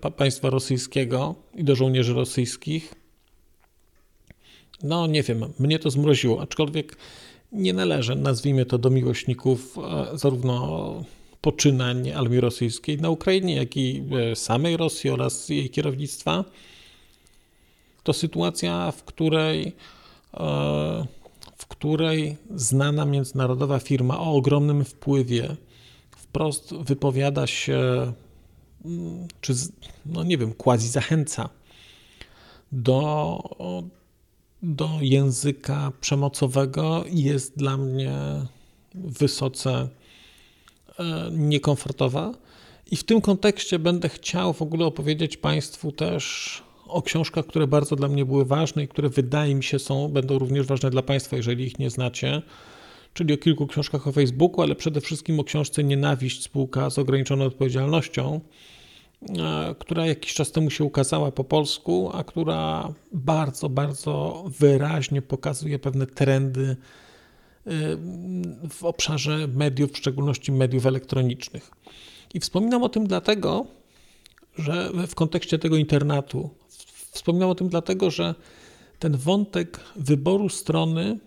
e, 0.05 0.11
państwa 0.11 0.49
rosyjskiego 0.49 1.35
i 1.55 1.63
do 1.63 1.75
żołnierzy 1.75 2.13
rosyjskich. 2.13 2.93
No, 4.83 5.07
nie 5.07 5.23
wiem, 5.23 5.53
mnie 5.59 5.79
to 5.79 5.89
zmroziło, 5.89 6.41
aczkolwiek 6.41 6.97
nie 7.55 7.73
należę, 7.73 8.15
nazwijmy 8.15 8.65
to, 8.65 8.77
do 8.77 8.89
miłośników 8.89 9.77
e, 9.77 10.17
zarówno 10.17 11.03
poczynań 11.41 12.11
armii 12.11 12.39
rosyjskiej 12.39 12.97
na 12.97 13.09
Ukrainie, 13.09 13.55
jak 13.55 13.77
i 13.77 14.03
e, 14.31 14.35
samej 14.35 14.77
Rosji 14.77 15.09
oraz 15.09 15.49
jej 15.49 15.69
kierownictwa. 15.69 16.45
To 18.03 18.13
sytuacja, 18.13 18.91
w 18.91 19.03
której 19.03 19.75
w 21.57 21.65
której 21.67 22.37
znana 22.55 23.05
międzynarodowa 23.05 23.79
firma 23.79 24.19
o 24.19 24.33
ogromnym 24.33 24.85
wpływie 24.85 25.55
wprost 26.11 26.73
wypowiada 26.75 27.47
się, 27.47 28.13
mm, 28.85 29.27
czy 29.41 29.53
no 30.05 30.23
nie 30.23 30.37
wiem, 30.37 30.53
quasi 30.53 30.87
zachęca 30.87 31.49
do, 32.71 33.39
do 34.65 34.89
języka 35.01 35.91
przemocowego, 36.01 37.03
jest 37.09 37.57
dla 37.57 37.77
mnie 37.77 38.15
wysoce 38.93 39.89
e, 40.99 41.29
niekomfortowa. 41.31 42.31
I 42.91 42.95
w 42.95 43.03
tym 43.03 43.21
kontekście 43.21 43.79
będę 43.79 44.09
chciał 44.09 44.53
w 44.53 44.61
ogóle 44.61 44.85
opowiedzieć 44.85 45.37
Państwu 45.37 45.91
też 45.91 46.63
o 46.87 47.01
książkach, 47.01 47.45
które 47.45 47.67
bardzo 47.67 47.95
dla 47.95 48.07
mnie 48.07 48.25
były 48.25 48.45
ważne 48.45 48.83
i 48.83 48.87
które 48.87 49.09
wydaje 49.09 49.55
mi 49.55 49.63
się 49.63 49.79
są, 49.79 50.07
będą 50.07 50.39
również 50.39 50.67
ważne 50.67 50.89
dla 50.89 51.01
Państwa, 51.01 51.35
jeżeli 51.37 51.65
ich 51.65 51.79
nie 51.79 51.89
znacie. 51.89 52.41
Czyli 53.13 53.33
o 53.33 53.37
kilku 53.37 53.67
książkach 53.67 54.07
o 54.07 54.11
Facebooku, 54.11 54.61
ale 54.61 54.75
przede 54.75 55.01
wszystkim 55.01 55.39
o 55.39 55.43
książce 55.43 55.83
Nienawiść, 55.83 56.43
spółka 56.43 56.89
z 56.89 56.99
ograniczoną 56.99 57.45
odpowiedzialnością, 57.45 58.39
która 59.79 60.05
jakiś 60.05 60.33
czas 60.33 60.51
temu 60.51 60.69
się 60.69 60.83
ukazała 60.83 61.31
po 61.31 61.43
polsku, 61.43 62.11
a 62.13 62.23
która 62.23 62.93
bardzo, 63.11 63.69
bardzo 63.69 64.43
wyraźnie 64.59 65.21
pokazuje 65.21 65.79
pewne 65.79 66.07
trendy 66.07 66.75
e, 67.67 67.71
w 68.69 68.83
obszarze 68.83 69.47
mediów, 69.47 69.91
w 69.91 69.97
szczególności 69.97 70.51
mediów 70.51 70.85
elektronicznych. 70.85 71.71
I 72.33 72.39
wspominam 72.39 72.83
o 72.83 72.89
tym 72.89 73.07
dlatego, 73.07 73.65
że 74.57 74.91
w 75.07 75.15
kontekście 75.15 75.59
tego 75.59 75.77
internatu, 75.77 76.49
Wspominam 77.15 77.49
o 77.49 77.55
tym 77.55 77.69
dlatego, 77.69 78.11
że 78.11 78.35
ten 78.99 79.17
wątek 79.17 79.79
wyboru 79.95 80.49
strony 80.49 81.19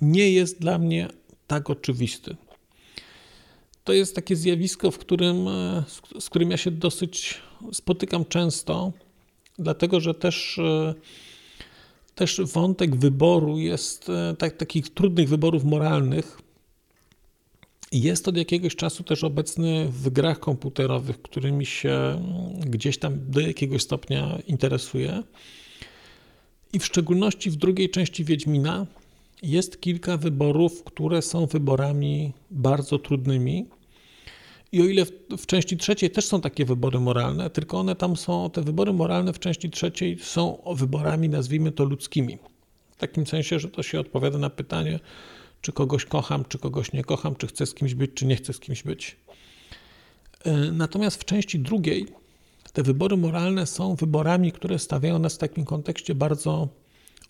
nie 0.00 0.30
jest 0.30 0.60
dla 0.60 0.78
mnie 0.78 1.08
tak 1.46 1.70
oczywisty. 1.70 2.36
To 3.86 3.92
jest 3.92 4.14
takie 4.14 4.36
zjawisko, 4.36 4.90
w 4.90 4.98
którym, 4.98 5.48
e, 5.48 5.84
z 6.20 6.30
którym 6.30 6.50
ja 6.50 6.56
się 6.56 6.70
dosyć 6.70 7.40
spotykam 7.72 8.24
często, 8.24 8.92
dlatego 9.58 10.00
że 10.00 10.14
też, 10.14 10.58
e, 10.58 10.94
też 12.14 12.40
wątek 12.40 12.96
wyboru 12.96 13.58
jest, 13.58 14.08
e, 14.08 14.36
tak, 14.38 14.56
takich 14.56 14.88
trudnych 14.88 15.28
wyborów 15.28 15.64
moralnych, 15.64 16.40
jest 17.92 18.28
od 18.28 18.36
jakiegoś 18.36 18.76
czasu 18.76 19.04
też 19.04 19.24
obecny 19.24 19.88
w 19.88 20.10
grach 20.10 20.40
komputerowych, 20.40 21.22
którymi 21.22 21.66
się 21.66 22.22
gdzieś 22.66 22.98
tam 22.98 23.30
do 23.30 23.40
jakiegoś 23.40 23.82
stopnia 23.82 24.38
interesuje. 24.46 25.22
I 26.72 26.78
w 26.78 26.86
szczególności 26.86 27.50
w 27.50 27.56
drugiej 27.56 27.90
części 27.90 28.24
Wiedźmina 28.24 28.86
jest 29.42 29.80
kilka 29.80 30.16
wyborów, 30.16 30.84
które 30.84 31.22
są 31.22 31.46
wyborami 31.46 32.32
bardzo 32.50 32.98
trudnymi. 32.98 33.75
I 34.72 34.82
o 34.82 34.84
ile 34.84 35.04
w, 35.04 35.12
w, 35.38 35.46
części 35.46 35.76
trzeciej 35.76 36.10
też 36.10 36.26
są 36.26 36.40
takie 36.40 36.64
wybory 36.64 37.00
moralne, 37.00 37.50
tylko 37.50 37.80
one 37.80 37.96
tam 37.96 38.16
są, 38.16 38.50
te 38.50 38.62
wybory 38.62 38.92
moralne 38.92 39.32
w 39.32 39.38
części 39.38 39.70
trzeciej 39.70 40.18
są 40.18 40.62
wyborami, 40.74 41.28
nazwijmy 41.28 41.72
to 41.72 41.84
ludzkimi. 41.84 42.38
W 42.90 42.96
takim 42.96 43.26
sensie, 43.26 43.58
że 43.58 43.68
to 43.68 43.82
się 43.82 44.00
odpowiada 44.00 44.38
na 44.38 44.50
pytanie, 44.50 45.00
czy 45.60 45.72
kogoś 45.72 46.04
kocham, 46.04 46.44
czy 46.48 46.58
kogoś 46.58 46.92
nie 46.92 47.04
kocham, 47.04 47.36
czy 47.36 47.46
chcę 47.46 47.66
z 47.66 47.74
kimś 47.74 47.94
być, 47.94 48.10
czy 48.14 48.26
nie 48.26 48.36
chcę 48.36 48.52
z 48.52 48.60
kimś 48.60 48.82
być. 48.82 49.16
E, 50.44 50.52
natomiast 50.52 51.20
w 51.20 51.24
części 51.24 51.58
drugiej 51.58 52.06
te 52.72 52.82
wybory 52.82 53.16
moralne 53.16 53.66
są 53.66 53.94
wyborami, 53.94 54.52
które 54.52 54.78
stawiają 54.78 55.18
nas 55.18 55.34
w 55.34 55.38
takim 55.38 55.64
kontekście 55.64 56.14
bardzo 56.14 56.68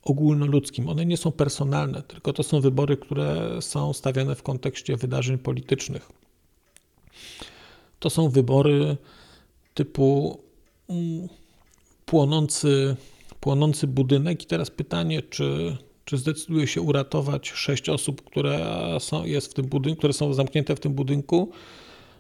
ogólnoludzkim. 0.02 0.88
One 0.88 1.06
nie 1.06 1.16
są 1.16 1.32
personalne, 1.32 2.02
tylko 2.02 2.32
to 2.32 2.42
są 2.42 2.60
wybory, 2.60 2.96
które 2.96 3.58
są 3.62 3.92
stawiane 3.92 4.34
w 4.34 4.42
kontekście 4.42 4.96
wydarzeń 4.96 5.38
politycznych. 5.38 6.08
To 7.98 8.10
są 8.10 8.28
wybory 8.28 8.96
typu 9.74 10.40
mm, 10.88 11.28
płonący, 12.06 12.96
płonący 13.40 13.86
budynek. 13.86 14.42
I 14.42 14.46
teraz 14.46 14.70
pytanie, 14.70 15.22
czy 15.22 15.76
czy 16.06 16.18
zdecyduje 16.18 16.66
się 16.66 16.80
uratować 16.80 17.48
sześć 17.48 17.88
osób, 17.88 18.24
które 18.24 18.80
są, 19.00 19.24
jest 19.24 19.50
w 19.50 19.54
tym 19.54 19.66
budynku, 19.66 19.98
które 19.98 20.12
są 20.12 20.34
zamknięte 20.34 20.76
w 20.76 20.80
tym 20.80 20.92
budynku, 20.92 21.50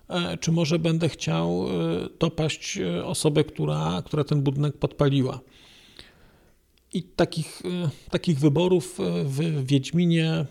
e, 0.08 0.36
czy 0.38 0.52
może 0.52 0.78
będę 0.78 1.08
chciał 1.08 1.66
e, 1.66 2.08
dopaść 2.18 2.78
e, 2.78 3.04
osobę, 3.04 3.44
która, 3.44 4.02
która 4.06 4.24
ten 4.24 4.42
budynek 4.42 4.76
podpaliła. 4.76 5.40
I 6.92 7.02
takich, 7.02 7.62
takich 8.10 8.38
wyborów 8.38 8.98
w 9.24 9.66
Wiedźminie 9.66 10.46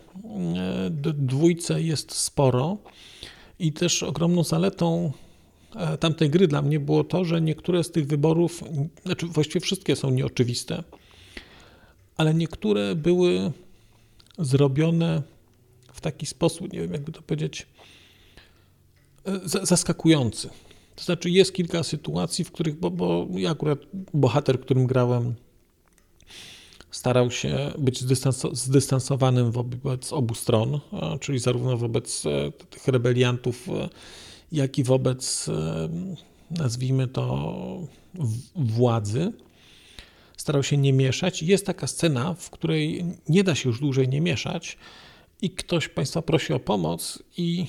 dwójce 1.14 1.82
jest 1.82 2.14
sporo. 2.14 2.76
I 3.58 3.72
też 3.72 4.02
ogromną 4.02 4.44
zaletą 4.44 5.12
tamtej 6.00 6.30
gry 6.30 6.48
dla 6.48 6.62
mnie 6.62 6.80
było 6.80 7.04
to, 7.04 7.24
że 7.24 7.40
niektóre 7.40 7.84
z 7.84 7.90
tych 7.90 8.06
wyborów, 8.06 8.64
znaczy 9.04 9.26
właściwie 9.26 9.60
wszystkie 9.60 9.96
są 9.96 10.10
nieoczywiste 10.10 10.82
ale 12.16 12.34
niektóre 12.34 12.94
były 12.94 13.52
zrobione 14.38 15.22
w 15.92 16.00
taki 16.00 16.26
sposób, 16.26 16.72
nie 16.72 16.80
wiem 16.80 16.92
jakby 16.92 17.12
to 17.12 17.22
powiedzieć, 17.22 17.66
e, 19.24 19.40
zaskakujący. 19.66 20.48
To 20.96 21.04
znaczy 21.04 21.30
jest 21.30 21.54
kilka 21.54 21.82
sytuacji, 21.82 22.44
w 22.44 22.52
których, 22.52 22.78
bo, 22.78 22.90
bo 22.90 23.26
ja 23.36 23.50
akurat 23.50 23.78
bohater, 24.14 24.60
którym 24.60 24.86
grałem, 24.86 25.34
starał 26.90 27.30
się 27.30 27.72
być 27.78 28.00
zdystansowanym 28.52 29.50
wobec 29.50 30.12
obu 30.12 30.34
stron, 30.34 30.80
czyli 31.20 31.38
zarówno 31.38 31.76
wobec 31.76 32.26
e, 32.26 32.52
tych 32.70 32.88
rebeliantów, 32.88 33.68
e, 33.68 33.88
jak 34.52 34.78
i 34.78 34.84
wobec, 34.84 35.50
nazwijmy 36.50 37.08
to, 37.08 37.54
władzy 38.56 39.32
starał 40.36 40.62
się 40.62 40.76
nie 40.76 40.92
mieszać. 40.92 41.42
Jest 41.42 41.66
taka 41.66 41.86
scena, 41.86 42.34
w 42.34 42.50
której 42.50 43.04
nie 43.28 43.44
da 43.44 43.54
się 43.54 43.68
już 43.68 43.80
dłużej 43.80 44.08
nie 44.08 44.20
mieszać 44.20 44.78
i 45.42 45.50
ktoś 45.50 45.88
Państwa 45.88 46.22
prosi 46.22 46.52
o 46.52 46.60
pomoc 46.60 47.22
i, 47.36 47.66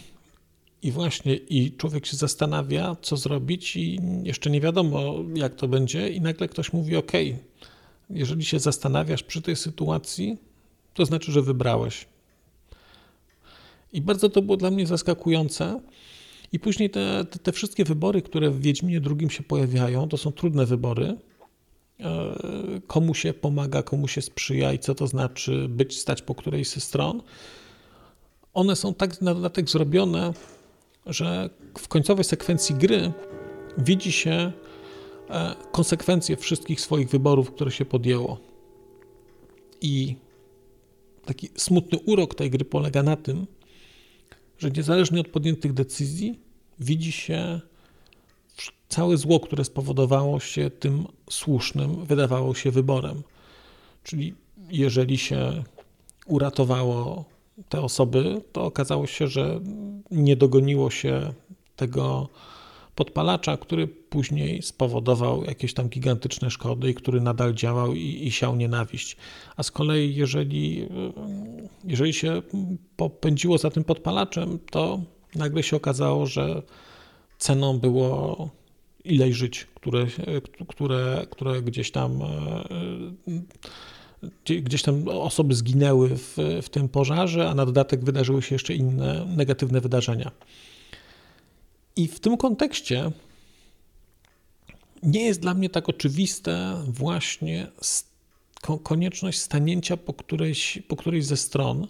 i 0.82 0.92
właśnie 0.92 1.36
i 1.36 1.72
człowiek 1.72 2.06
się 2.06 2.18
zastanawia, 2.18 2.96
co 3.02 3.18
zrobić 3.18 3.76
i 3.76 4.00
jeszcze 4.24 4.50
nie 4.50 4.62
wiadomo, 4.62 5.14
jak 5.36 5.56
to 5.56 5.68
będzie 5.68 6.10
i 6.10 6.22
nagle 6.22 6.48
ktoś 6.48 6.74
mówi, 6.74 6.96
ok, 6.96 7.12
jeżeli 8.10 8.46
się 8.46 8.60
zastanawiasz 8.60 9.24
przy 9.24 9.42
tej 9.42 9.56
sytuacji, 9.56 10.38
to 10.94 11.06
znaczy, 11.06 11.32
że 11.32 11.42
wybrałeś. 11.42 12.08
I 13.94 14.02
bardzo 14.02 14.30
to 14.30 14.42
było 14.42 14.58
dla 14.58 14.72
mnie 14.72 14.88
zaskakujące. 14.88 15.82
I 16.52 16.60
później 16.60 16.90
te, 16.90 17.26
te, 17.26 17.40
te 17.40 17.52
wszystkie 17.52 17.84
wybory, 17.84 18.22
które 18.22 18.50
w 18.50 18.62
Wiedźminie 18.62 19.02
drugim 19.02 19.30
się 19.30 19.44
pojawiają, 19.44 20.10
to 20.10 20.18
są 20.18 20.32
trudne 20.32 20.66
wybory, 20.66 21.18
E, 22.00 22.36
komu 22.88 23.14
się 23.14 23.34
pomaga, 23.34 23.84
komu 23.84 24.08
się 24.08 24.22
sprzyja 24.22 24.74
i 24.74 24.80
co 24.80 24.96
to 24.96 25.08
znaczy 25.08 25.68
być, 25.70 26.00
stać 26.00 26.22
po 26.22 26.36
którejś 26.36 26.70
ze 26.70 26.82
stron. 26.82 27.22
One 28.54 28.76
są 28.76 28.94
tak 28.94 29.22
na 29.22 29.34
dodatek 29.34 29.70
zrobione, 29.70 30.34
że 31.06 31.50
w 31.78 31.88
końcowej 31.88 32.24
sekwencji 32.24 32.76
gry 32.76 33.12
widzi 33.78 34.12
się 34.12 34.52
konsekwencje 35.72 36.38
wszystkich 36.38 36.82
swoich 36.82 37.10
wyborów, 37.10 37.52
które 37.52 37.72
się 37.72 37.86
podjęło. 37.86 38.38
I 39.82 40.16
taki 41.26 41.50
smutny 41.56 42.00
urok 42.00 42.36
tej 42.36 42.50
gry 42.50 42.66
polega 42.66 43.04
na 43.04 43.16
tym, 43.16 43.48
że 44.60 44.72
niezależnie 44.72 45.22
od 45.22 45.28
podjętych 45.28 45.74
decyzji, 45.74 46.40
widzi 46.80 47.12
się 47.12 47.60
całe 48.90 49.18
zło, 49.18 49.40
które 49.40 49.66
spowodowało 49.66 50.40
się 50.40 50.70
tym 50.70 51.06
słusznym, 51.30 52.06
wydawało 52.06 52.56
się 52.56 52.72
wyborem. 52.72 53.24
Czyli 54.04 54.34
jeżeli 54.70 55.18
się 55.18 55.64
uratowało 56.26 57.26
te 57.70 57.82
osoby, 57.82 58.42
to 58.52 58.66
okazało 58.66 59.08
się, 59.08 59.28
że 59.28 59.60
nie 60.12 60.36
dogoniło 60.36 60.90
się 60.90 61.34
tego 61.76 62.30
podpalacza, 62.96 63.58
który 63.58 63.88
później 64.10 64.62
spowodował 64.62 65.44
jakieś 65.44 65.74
tam 65.74 65.90
gigantyczne 65.90 66.52
szkody 66.52 66.90
i 66.90 66.94
który 66.94 67.22
nadal 67.22 67.54
działał 67.54 67.94
i, 67.94 68.28
i 68.28 68.32
siał 68.32 68.56
nienawiść. 68.56 69.18
A 69.58 69.64
z 69.64 69.72
kolei, 69.72 70.16
jeżeli, 70.16 70.88
jeżeli 71.84 72.14
się 72.14 72.42
popędziło 72.96 73.58
za 73.58 73.70
tym 73.70 73.84
podpalaczem, 73.84 74.60
to 74.72 75.02
nagle 75.36 75.64
się 75.64 75.78
okazało, 75.78 76.26
że 76.26 76.62
ceną 77.38 77.80
było 77.80 78.50
ileś 79.04 79.36
żyć, 79.36 79.68
które, 79.76 80.08
które, 80.68 81.28
które 81.30 81.62
gdzieś 81.62 81.92
tam 81.92 82.20
gdzieś 84.48 84.82
tam 84.82 85.08
osoby 85.08 85.56
zginęły 85.56 86.10
w, 86.10 86.38
w 86.62 86.70
tym 86.70 86.90
pożarze, 86.90 87.50
a 87.50 87.56
na 87.56 87.66
dodatek 87.66 88.04
wydarzyły 88.04 88.42
się 88.42 88.56
jeszcze 88.56 88.74
inne 88.74 89.26
negatywne 89.36 89.82
wydarzenia. 89.82 90.32
I 91.96 92.08
w 92.08 92.20
tym 92.20 92.38
kontekście 92.38 93.12
nie 95.04 95.26
jest 95.26 95.40
dla 95.40 95.54
mnie 95.54 95.70
tak 95.70 95.90
oczywiste 95.90 96.84
właśnie 96.88 97.68
konieczność 98.84 99.40
stanięcia 99.40 99.98
po 99.98 100.14
którejś, 100.14 100.80
po 100.88 100.96
którejś 100.96 101.26
ze 101.26 101.38
stron 101.38 101.88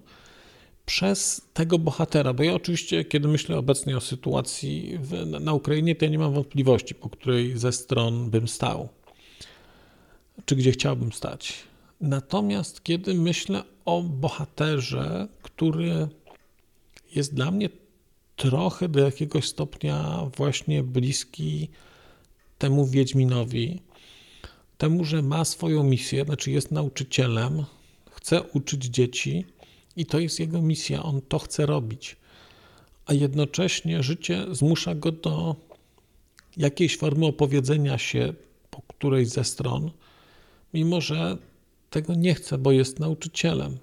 przez 0.85 1.41
tego 1.53 1.79
bohatera, 1.79 2.33
bo 2.33 2.43
ja 2.43 2.53
oczywiście, 2.53 3.05
kiedy 3.05 3.27
myślę 3.27 3.57
obecnie 3.57 3.97
o 3.97 4.01
sytuacji 4.01 4.97
w, 5.01 5.25
na 5.39 5.53
Ukrainie, 5.53 5.95
to 5.95 6.05
ja 6.05 6.11
nie 6.11 6.19
mam 6.19 6.33
wątpliwości, 6.33 6.95
po 6.95 7.09
której 7.09 7.57
ze 7.57 7.71
stron 7.71 8.29
bym 8.29 8.47
stał, 8.47 8.89
czy 10.45 10.55
gdzie 10.55 10.71
chciałbym 10.71 11.11
stać. 11.11 11.53
Natomiast 12.01 12.83
kiedy 12.83 13.13
myślę 13.13 13.63
o 13.85 14.01
bohaterze, 14.01 15.27
który 15.41 16.07
jest 17.15 17.33
dla 17.33 17.51
mnie 17.51 17.69
trochę 18.35 18.89
do 18.89 18.99
jakiegoś 18.99 19.47
stopnia 19.47 20.25
właśnie 20.37 20.83
bliski 20.83 21.69
temu 22.57 22.87
Wiedźminowi, 22.87 23.81
temu, 24.77 25.05
że 25.05 25.21
ma 25.21 25.45
swoją 25.45 25.83
misję, 25.83 26.25
znaczy 26.25 26.51
jest 26.51 26.71
nauczycielem, 26.71 27.65
chce 28.11 28.43
uczyć 28.43 28.85
dzieci 28.85 29.45
i 29.95 30.05
to 30.05 30.19
jest 30.19 30.39
jego 30.39 30.61
misja, 30.61 31.03
on 31.03 31.21
to 31.21 31.39
chce 31.39 31.65
robić. 31.65 32.15
A 33.05 33.13
jednocześnie 33.13 34.03
życie 34.03 34.45
zmusza 34.51 34.95
go 34.95 35.11
do 35.11 35.55
jakiejś 36.57 36.97
formy 36.97 37.25
opowiedzenia 37.25 37.97
się 37.97 38.33
po 38.69 38.81
którejś 38.81 39.27
ze 39.27 39.43
stron, 39.43 39.91
mimo 40.73 41.01
że 41.01 41.37
tego 41.89 42.15
nie 42.15 42.35
chce, 42.35 42.57
bo 42.57 42.71
jest 42.71 42.99
nauczycielem. 42.99 43.77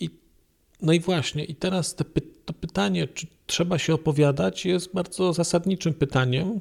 I, 0.00 0.10
no 0.82 0.92
i 0.92 1.00
właśnie, 1.00 1.44
i 1.44 1.54
teraz 1.54 1.94
te, 1.94 2.04
to 2.44 2.52
pytanie, 2.52 3.08
czy 3.08 3.26
trzeba 3.46 3.78
się 3.78 3.94
opowiadać, 3.94 4.64
jest 4.64 4.94
bardzo 4.94 5.32
zasadniczym 5.32 5.94
pytaniem. 5.94 6.60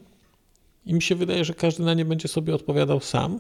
I 0.89 0.93
mi 0.93 1.01
się 1.01 1.15
wydaje, 1.15 1.45
że 1.45 1.53
każdy 1.53 1.83
na 1.83 1.93
nie 1.93 2.05
będzie 2.05 2.27
sobie 2.27 2.55
odpowiadał 2.55 2.99
sam, 2.99 3.39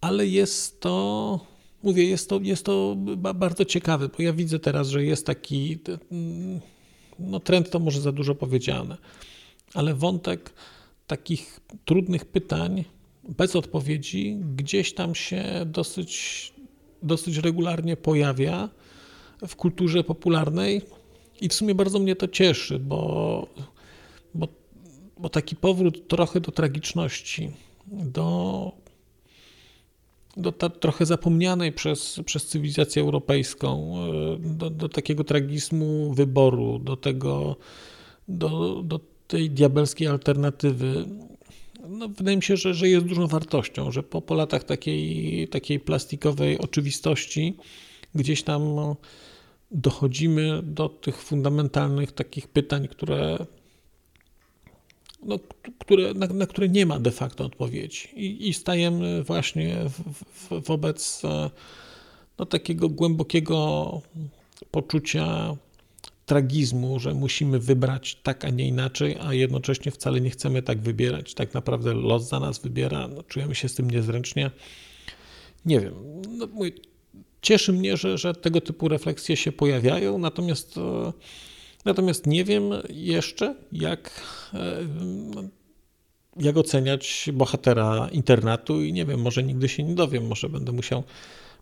ale 0.00 0.26
jest 0.26 0.80
to, 0.80 1.40
mówię, 1.82 2.04
jest 2.04 2.28
to, 2.28 2.40
jest 2.42 2.64
to 2.64 2.96
bardzo 3.34 3.64
ciekawe, 3.64 4.08
bo 4.08 4.22
ja 4.22 4.32
widzę 4.32 4.58
teraz, 4.58 4.88
że 4.88 5.04
jest 5.04 5.26
taki, 5.26 5.78
no 7.18 7.40
trend 7.40 7.70
to 7.70 7.78
może 7.78 8.00
za 8.00 8.12
dużo 8.12 8.34
powiedziane, 8.34 8.96
ale 9.74 9.94
wątek 9.94 10.52
takich 11.06 11.60
trudnych 11.84 12.24
pytań 12.24 12.84
bez 13.28 13.56
odpowiedzi 13.56 14.36
gdzieś 14.56 14.94
tam 14.94 15.14
się 15.14 15.44
dosyć, 15.66 16.52
dosyć 17.02 17.36
regularnie 17.36 17.96
pojawia 17.96 18.68
w 19.48 19.56
kulturze 19.56 20.04
popularnej 20.04 20.82
i 21.40 21.48
w 21.48 21.54
sumie 21.54 21.74
bardzo 21.74 21.98
mnie 21.98 22.16
to 22.16 22.28
cieszy, 22.28 22.78
bo, 22.78 23.46
bo 25.18 25.28
taki 25.28 25.56
powrót 25.56 26.08
trochę 26.08 26.40
do 26.40 26.52
tragiczności, 26.52 27.50
do, 27.86 28.72
do 30.36 30.52
ta, 30.52 30.68
trochę 30.68 31.06
zapomnianej 31.06 31.72
przez, 31.72 32.20
przez 32.24 32.46
cywilizację 32.46 33.02
europejską, 33.02 33.94
do, 34.38 34.70
do 34.70 34.88
takiego 34.88 35.24
tragizmu 35.24 36.12
wyboru, 36.14 36.78
do 36.78 36.96
tego, 36.96 37.56
do, 38.28 38.82
do 38.82 39.00
tej 39.28 39.50
diabelskiej 39.50 40.08
alternatywy. 40.08 41.04
No, 41.88 42.08
wydaje 42.08 42.36
mi 42.36 42.42
się, 42.42 42.56
że, 42.56 42.74
że 42.74 42.88
jest 42.88 43.06
dużą 43.06 43.26
wartością, 43.26 43.90
że 43.90 44.02
po, 44.02 44.22
po 44.22 44.34
latach 44.34 44.64
takiej, 44.64 45.48
takiej 45.48 45.80
plastikowej 45.80 46.58
oczywistości 46.58 47.56
gdzieś 48.14 48.42
tam 48.42 48.74
no, 48.74 48.96
dochodzimy 49.70 50.62
do 50.62 50.88
tych 50.88 51.22
fundamentalnych 51.22 52.12
takich 52.12 52.48
pytań, 52.48 52.88
które, 52.88 53.46
no, 55.22 55.38
które, 55.78 56.14
na, 56.14 56.26
na, 56.26 56.46
które 56.46 56.68
nie 56.68 56.86
ma 56.86 57.00
de 57.00 57.10
facto 57.10 57.44
odpowiedzi. 57.44 58.08
I, 58.16 58.48
i 58.48 58.54
stajemy 58.54 59.22
właśnie 59.22 59.76
w, 59.88 60.24
w, 60.24 60.66
wobec 60.66 61.22
no, 62.38 62.46
takiego 62.46 62.88
głębokiego 62.88 64.02
poczucia 64.70 65.56
tragizmu, 66.26 66.98
że 66.98 67.14
musimy 67.14 67.58
wybrać 67.58 68.18
tak, 68.22 68.44
a 68.44 68.50
nie 68.50 68.68
inaczej, 68.68 69.16
a 69.20 69.34
jednocześnie 69.34 69.92
wcale 69.92 70.20
nie 70.20 70.30
chcemy 70.30 70.62
tak 70.62 70.80
wybierać. 70.80 71.34
Tak 71.34 71.54
naprawdę 71.54 71.94
los 71.94 72.28
za 72.28 72.40
nas 72.40 72.58
wybiera, 72.58 73.08
no, 73.08 73.22
czujemy 73.22 73.54
się 73.54 73.68
z 73.68 73.74
tym 73.74 73.90
niezręcznie. 73.90 74.50
Nie 75.66 75.80
wiem. 75.80 75.94
No, 76.28 76.46
mój, 76.46 76.72
cieszy 77.42 77.72
mnie, 77.72 77.96
że, 77.96 78.18
że 78.18 78.34
tego 78.34 78.60
typu 78.60 78.88
refleksje 78.88 79.36
się 79.36 79.52
pojawiają, 79.52 80.18
natomiast, 80.18 80.78
e, 80.78 81.12
natomiast 81.88 82.26
nie 82.26 82.44
wiem 82.44 82.62
jeszcze, 82.90 83.54
jak, 83.72 84.10
e, 84.54 84.78
jak 86.36 86.56
oceniać 86.56 87.30
bohatera 87.32 88.08
internatu 88.12 88.82
i 88.82 88.92
nie 88.92 89.06
wiem, 89.06 89.20
może 89.20 89.42
nigdy 89.42 89.68
się 89.68 89.82
nie 89.82 89.94
dowiem, 89.94 90.26
może 90.26 90.48
będę 90.48 90.72
musiał 90.72 91.02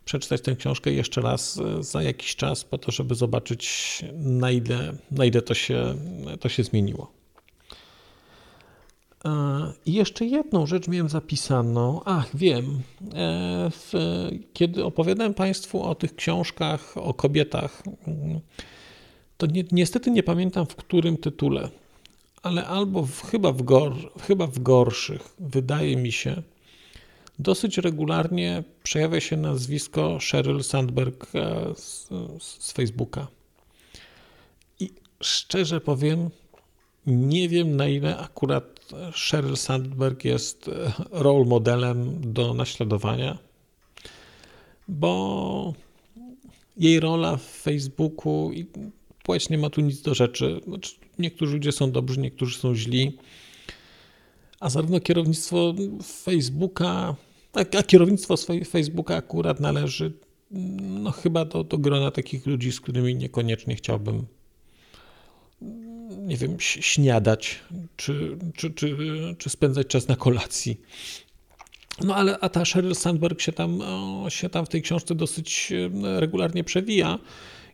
przeczytać 0.05 0.41
tę 0.41 0.55
książkę 0.55 0.91
jeszcze 0.91 1.21
raz 1.21 1.59
e, 1.59 1.83
za 1.83 2.03
jakiś 2.03 2.35
czas, 2.35 2.63
po 2.63 2.77
to, 2.77 2.91
żeby 2.91 3.15
zobaczyć, 3.15 4.03
na 4.13 4.51
ile, 4.51 4.93
na 5.11 5.25
ile 5.25 5.41
to, 5.41 5.53
się, 5.53 5.95
to 6.39 6.49
się 6.49 6.63
zmieniło. 6.63 7.11
E, 9.25 9.29
I 9.85 9.93
jeszcze 9.93 10.25
jedną 10.25 10.65
rzecz 10.65 10.87
miałem 10.87 11.09
zapisaną. 11.09 12.01
Ach, 12.05 12.29
wiem. 12.33 12.81
Kiedy 14.53 14.85
opowiadałem 14.85 15.33
Państwu 15.33 15.83
o 15.83 15.95
tych 15.95 16.15
książkach 16.15 16.97
o 16.97 17.13
kobietach, 17.13 17.83
to 19.37 19.45
ni 19.45 19.65
niestety 19.71 20.11
nie 20.11 20.23
pamiętam 20.23 20.65
w 20.65 20.75
którym 20.75 21.17
tytule, 21.17 21.69
ale 22.43 22.67
albo 22.67 23.03
w, 23.05 23.21
chyba, 23.21 23.51
w 23.51 23.63
chyba 24.21 24.47
w 24.47 24.59
gorszych, 24.59 25.35
wydaje 25.39 25.97
mi 25.97 26.11
się, 26.11 26.41
dosyć 27.39 27.77
regularnie 27.77 28.63
przejawia 28.83 29.19
się 29.19 29.37
nazwisko 29.37 30.19
Sheryl 30.19 30.63
Sandberg 30.63 31.27
e, 31.35 31.73
z, 31.75 32.09
z 32.39 32.71
Facebooka. 32.71 33.27
I 34.79 34.89
szczerze 35.21 35.81
powiem, 35.81 36.29
nie 37.07 37.49
wiem 37.49 37.75
na 37.75 37.87
ile 37.87 38.17
akurat 38.17 38.79
Sheryl 39.13 39.57
Sandberg 39.57 40.25
jest 40.25 40.67
e, 40.67 40.91
role 41.11 41.45
modelem 41.45 42.31
do 42.33 42.53
naśladowania, 42.53 43.37
bo 44.87 45.73
jej 46.77 46.99
rola 46.99 47.37
w 47.37 47.43
Facebooku 47.43 48.51
płeć 49.27 49.49
nie 49.49 49.57
ma 49.57 49.69
tu 49.69 49.81
nic 49.81 50.01
do 50.01 50.13
rzeczy. 50.13 50.61
Znaczy, 50.67 50.95
niektórzy 51.19 51.53
ludzie 51.53 51.71
są 51.71 51.91
dobrzy, 51.91 52.19
niektórzy 52.19 52.57
są 52.57 52.75
źli. 52.75 53.17
A 54.59 54.69
zarówno 54.69 54.99
kierownictwo 54.99 55.75
Facebooka 56.23 57.15
a 57.53 57.83
kierownictwo 57.83 58.35
Facebooka 58.69 59.15
akurat 59.15 59.59
należy 59.59 60.13
no 60.81 61.11
chyba 61.11 61.45
do, 61.45 61.63
do 61.63 61.77
grona 61.77 62.11
takich 62.11 62.45
ludzi, 62.45 62.71
z 62.71 62.81
którymi 62.81 63.15
niekoniecznie 63.15 63.75
chciałbym 63.75 64.25
nie 66.11 66.37
wiem, 66.37 66.57
śniadać, 66.59 67.59
czy, 67.95 68.37
czy, 68.55 68.71
czy, 68.71 68.97
czy 69.37 69.49
spędzać 69.49 69.87
czas 69.87 70.07
na 70.07 70.15
kolacji. 70.15 70.81
No 72.03 72.15
ale 72.15 72.39
a 72.39 72.49
ta 72.49 72.65
Sheryl 72.65 72.95
Sandberg 72.95 73.41
się 73.41 73.51
tam, 73.51 73.81
się 74.29 74.49
tam 74.49 74.65
w 74.65 74.69
tej 74.69 74.81
książce 74.81 75.15
dosyć 75.15 75.73
regularnie 76.19 76.63
przewija 76.63 77.19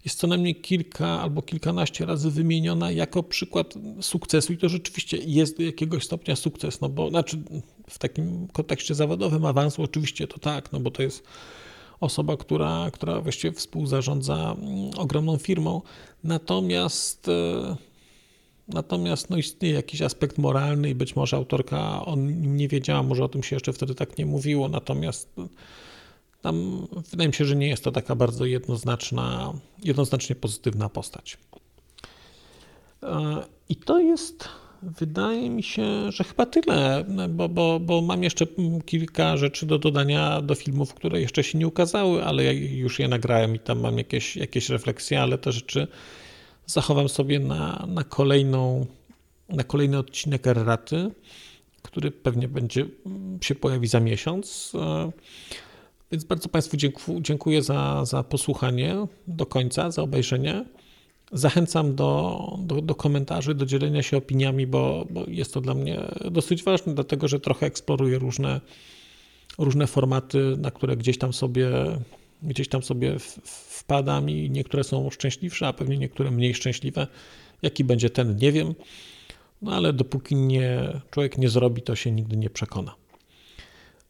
jest 0.05 0.19
co 0.19 0.27
najmniej 0.27 0.55
kilka 0.55 1.07
albo 1.21 1.41
kilkanaście 1.41 2.05
razy 2.05 2.31
wymieniona 2.31 2.91
jako 2.91 3.23
przykład 3.23 3.73
sukcesu 4.01 4.53
i 4.53 4.57
to 4.57 4.69
rzeczywiście 4.69 5.17
jest 5.17 5.57
do 5.57 5.63
jakiegoś 5.63 6.03
stopnia 6.03 6.35
sukces, 6.35 6.81
no 6.81 6.89
bo 6.89 7.09
znaczy 7.09 7.43
w 7.89 7.99
takim 7.99 8.47
kontekście 8.47 8.95
zawodowym 8.95 9.45
awansu 9.45 9.83
oczywiście 9.83 10.27
to 10.27 10.39
tak, 10.39 10.71
no 10.71 10.79
bo 10.79 10.91
to 10.91 11.03
jest 11.03 11.23
osoba, 11.99 12.37
która, 12.37 12.91
która 12.93 13.21
właściwie 13.21 13.53
współzarządza 13.53 14.55
mm, 14.59 14.91
ogromną 14.97 15.37
firmą, 15.37 15.81
natomiast 16.23 17.27
e, 17.27 17.75
Natomiast 18.67 19.29
no, 19.29 19.37
istnieje 19.37 19.75
jakiś 19.75 20.01
aspekt 20.01 20.37
moralny 20.37 20.89
i 20.89 20.95
być 20.95 21.15
może 21.15 21.37
autorka 21.37 22.05
on 22.05 22.41
nie 22.57 22.67
wiedziała, 22.67 23.03
może 23.03 23.23
o 23.23 23.29
tym 23.29 23.43
się 23.43 23.55
jeszcze 23.55 23.73
wtedy 23.73 23.95
tak 23.95 24.17
nie 24.17 24.25
mówiło, 24.25 24.69
natomiast 24.69 25.35
tam 26.43 26.87
wydaje 27.11 27.27
mi 27.27 27.33
się, 27.33 27.45
że 27.45 27.55
nie 27.55 27.67
jest 27.67 27.83
to 27.83 27.91
taka 27.91 28.15
bardzo 28.15 28.45
jednoznaczna, 28.45 29.53
jednoznacznie 29.83 30.35
pozytywna 30.35 30.89
postać. 30.89 31.37
E, 33.03 33.43
I 33.69 33.75
to 33.75 33.99
jest, 33.99 34.49
wydaje 34.81 35.49
mi 35.49 35.63
się, 35.63 36.11
że 36.11 36.23
chyba 36.23 36.45
tyle, 36.45 37.05
bo, 37.29 37.49
bo, 37.49 37.79
bo 37.79 38.01
mam 38.01 38.23
jeszcze 38.23 38.45
kilka 38.85 39.37
rzeczy 39.37 39.65
do 39.65 39.79
dodania 39.79 40.41
do 40.41 40.55
filmów, 40.55 40.93
które 40.93 41.21
jeszcze 41.21 41.43
się 41.43 41.57
nie 41.57 41.67
ukazały, 41.67 42.25
ale 42.25 42.43
ja 42.43 42.51
już 42.51 42.99
je 42.99 43.07
nagrałem 43.07 43.55
i 43.55 43.59
tam 43.59 43.79
mam 43.79 43.97
jakieś, 43.97 44.35
jakieś 44.35 44.69
refleksje, 44.69 45.21
ale 45.21 45.37
te 45.37 45.51
rzeczy 45.51 45.87
zachowam 46.65 47.09
sobie 47.09 47.39
na, 47.39 47.85
na, 47.87 48.03
kolejną, 48.03 48.85
na 49.49 49.63
kolejny 49.63 49.97
odcinek 49.97 50.47
Erraty, 50.47 51.11
który 51.81 52.11
pewnie 52.11 52.47
będzie 52.47 52.85
się 53.41 53.55
pojawi 53.55 53.87
za 53.87 53.99
miesiąc. 53.99 54.73
Więc 56.13 56.23
bardzo 56.23 56.49
Państwu 56.49 56.77
dziękuję 57.21 57.61
za, 57.61 58.05
za 58.05 58.23
posłuchanie 58.23 58.95
do 59.27 59.45
końca, 59.45 59.91
za 59.91 60.01
obejrzenie. 60.01 60.65
Zachęcam 61.31 61.95
do, 61.95 62.39
do, 62.59 62.81
do, 62.81 62.95
komentarzy, 62.95 63.55
do 63.55 63.65
dzielenia 63.65 64.03
się 64.03 64.17
opiniami, 64.17 64.67
bo, 64.67 65.05
bo 65.09 65.23
jest 65.27 65.53
to 65.53 65.61
dla 65.61 65.73
mnie 65.73 66.01
dosyć 66.31 66.63
ważne, 66.63 66.93
dlatego 66.93 67.27
że 67.27 67.39
trochę 67.39 67.65
eksploruję 67.65 68.19
różne, 68.19 68.61
różne 69.57 69.87
formaty, 69.87 70.57
na 70.57 70.71
które 70.71 70.97
gdzieś 70.97 71.17
tam 71.17 71.33
sobie, 71.33 71.69
gdzieś 72.43 72.67
tam 72.67 72.83
sobie 72.83 73.15
wpadam 73.43 74.29
i 74.29 74.49
niektóre 74.49 74.83
są 74.83 75.09
szczęśliwsze, 75.09 75.67
a 75.67 75.73
pewnie 75.73 75.97
niektóre 75.97 76.31
mniej 76.31 76.53
szczęśliwe. 76.53 77.07
Jaki 77.61 77.83
będzie 77.83 78.09
ten, 78.09 78.35
nie 78.35 78.51
wiem, 78.51 78.75
no 79.61 79.71
ale 79.71 79.93
dopóki 79.93 80.35
nie, 80.35 81.01
człowiek 81.11 81.37
nie 81.37 81.49
zrobi, 81.49 81.81
to 81.81 81.95
się 81.95 82.11
nigdy 82.11 82.37
nie 82.37 82.49
przekona. 82.49 82.95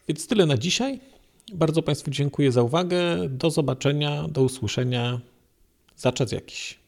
Więc 0.07 0.27
tyle 0.27 0.45
na 0.45 0.57
dzisiaj. 0.57 1.12
Bardzo 1.51 1.83
Państwu 1.83 2.11
dziękuję 2.11 2.51
za 2.51 2.63
uwagę. 2.63 3.29
Do 3.29 3.51
zobaczenia, 3.51 4.27
do 4.27 4.41
usłyszenia 4.41 5.21
za 5.95 6.11
czas 6.11 6.31
jakiś. 6.31 6.79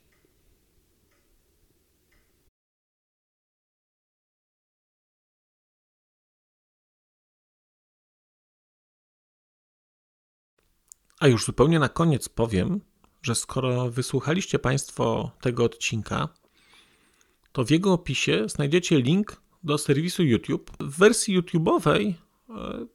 A 11.19 11.27
już 11.27 11.45
zupełnie 11.45 11.79
na 11.79 11.89
koniec 11.89 12.29
powiem, 12.29 12.81
że 13.21 13.35
skoro 13.35 13.89
wysłuchaliście 13.91 14.59
Państwo 14.59 15.31
tego 15.41 15.63
odcinka, 15.63 16.29
to 17.51 17.65
w 17.65 17.69
jego 17.69 17.93
opisie 17.93 18.49
znajdziecie 18.49 19.01
link 19.01 19.41
do 19.63 19.77
serwisu 19.77 20.23
YouTube. 20.23 20.71
W 20.79 20.97
wersji 20.97 21.39
YouTube'owej 21.39 22.13
e, 22.49 22.85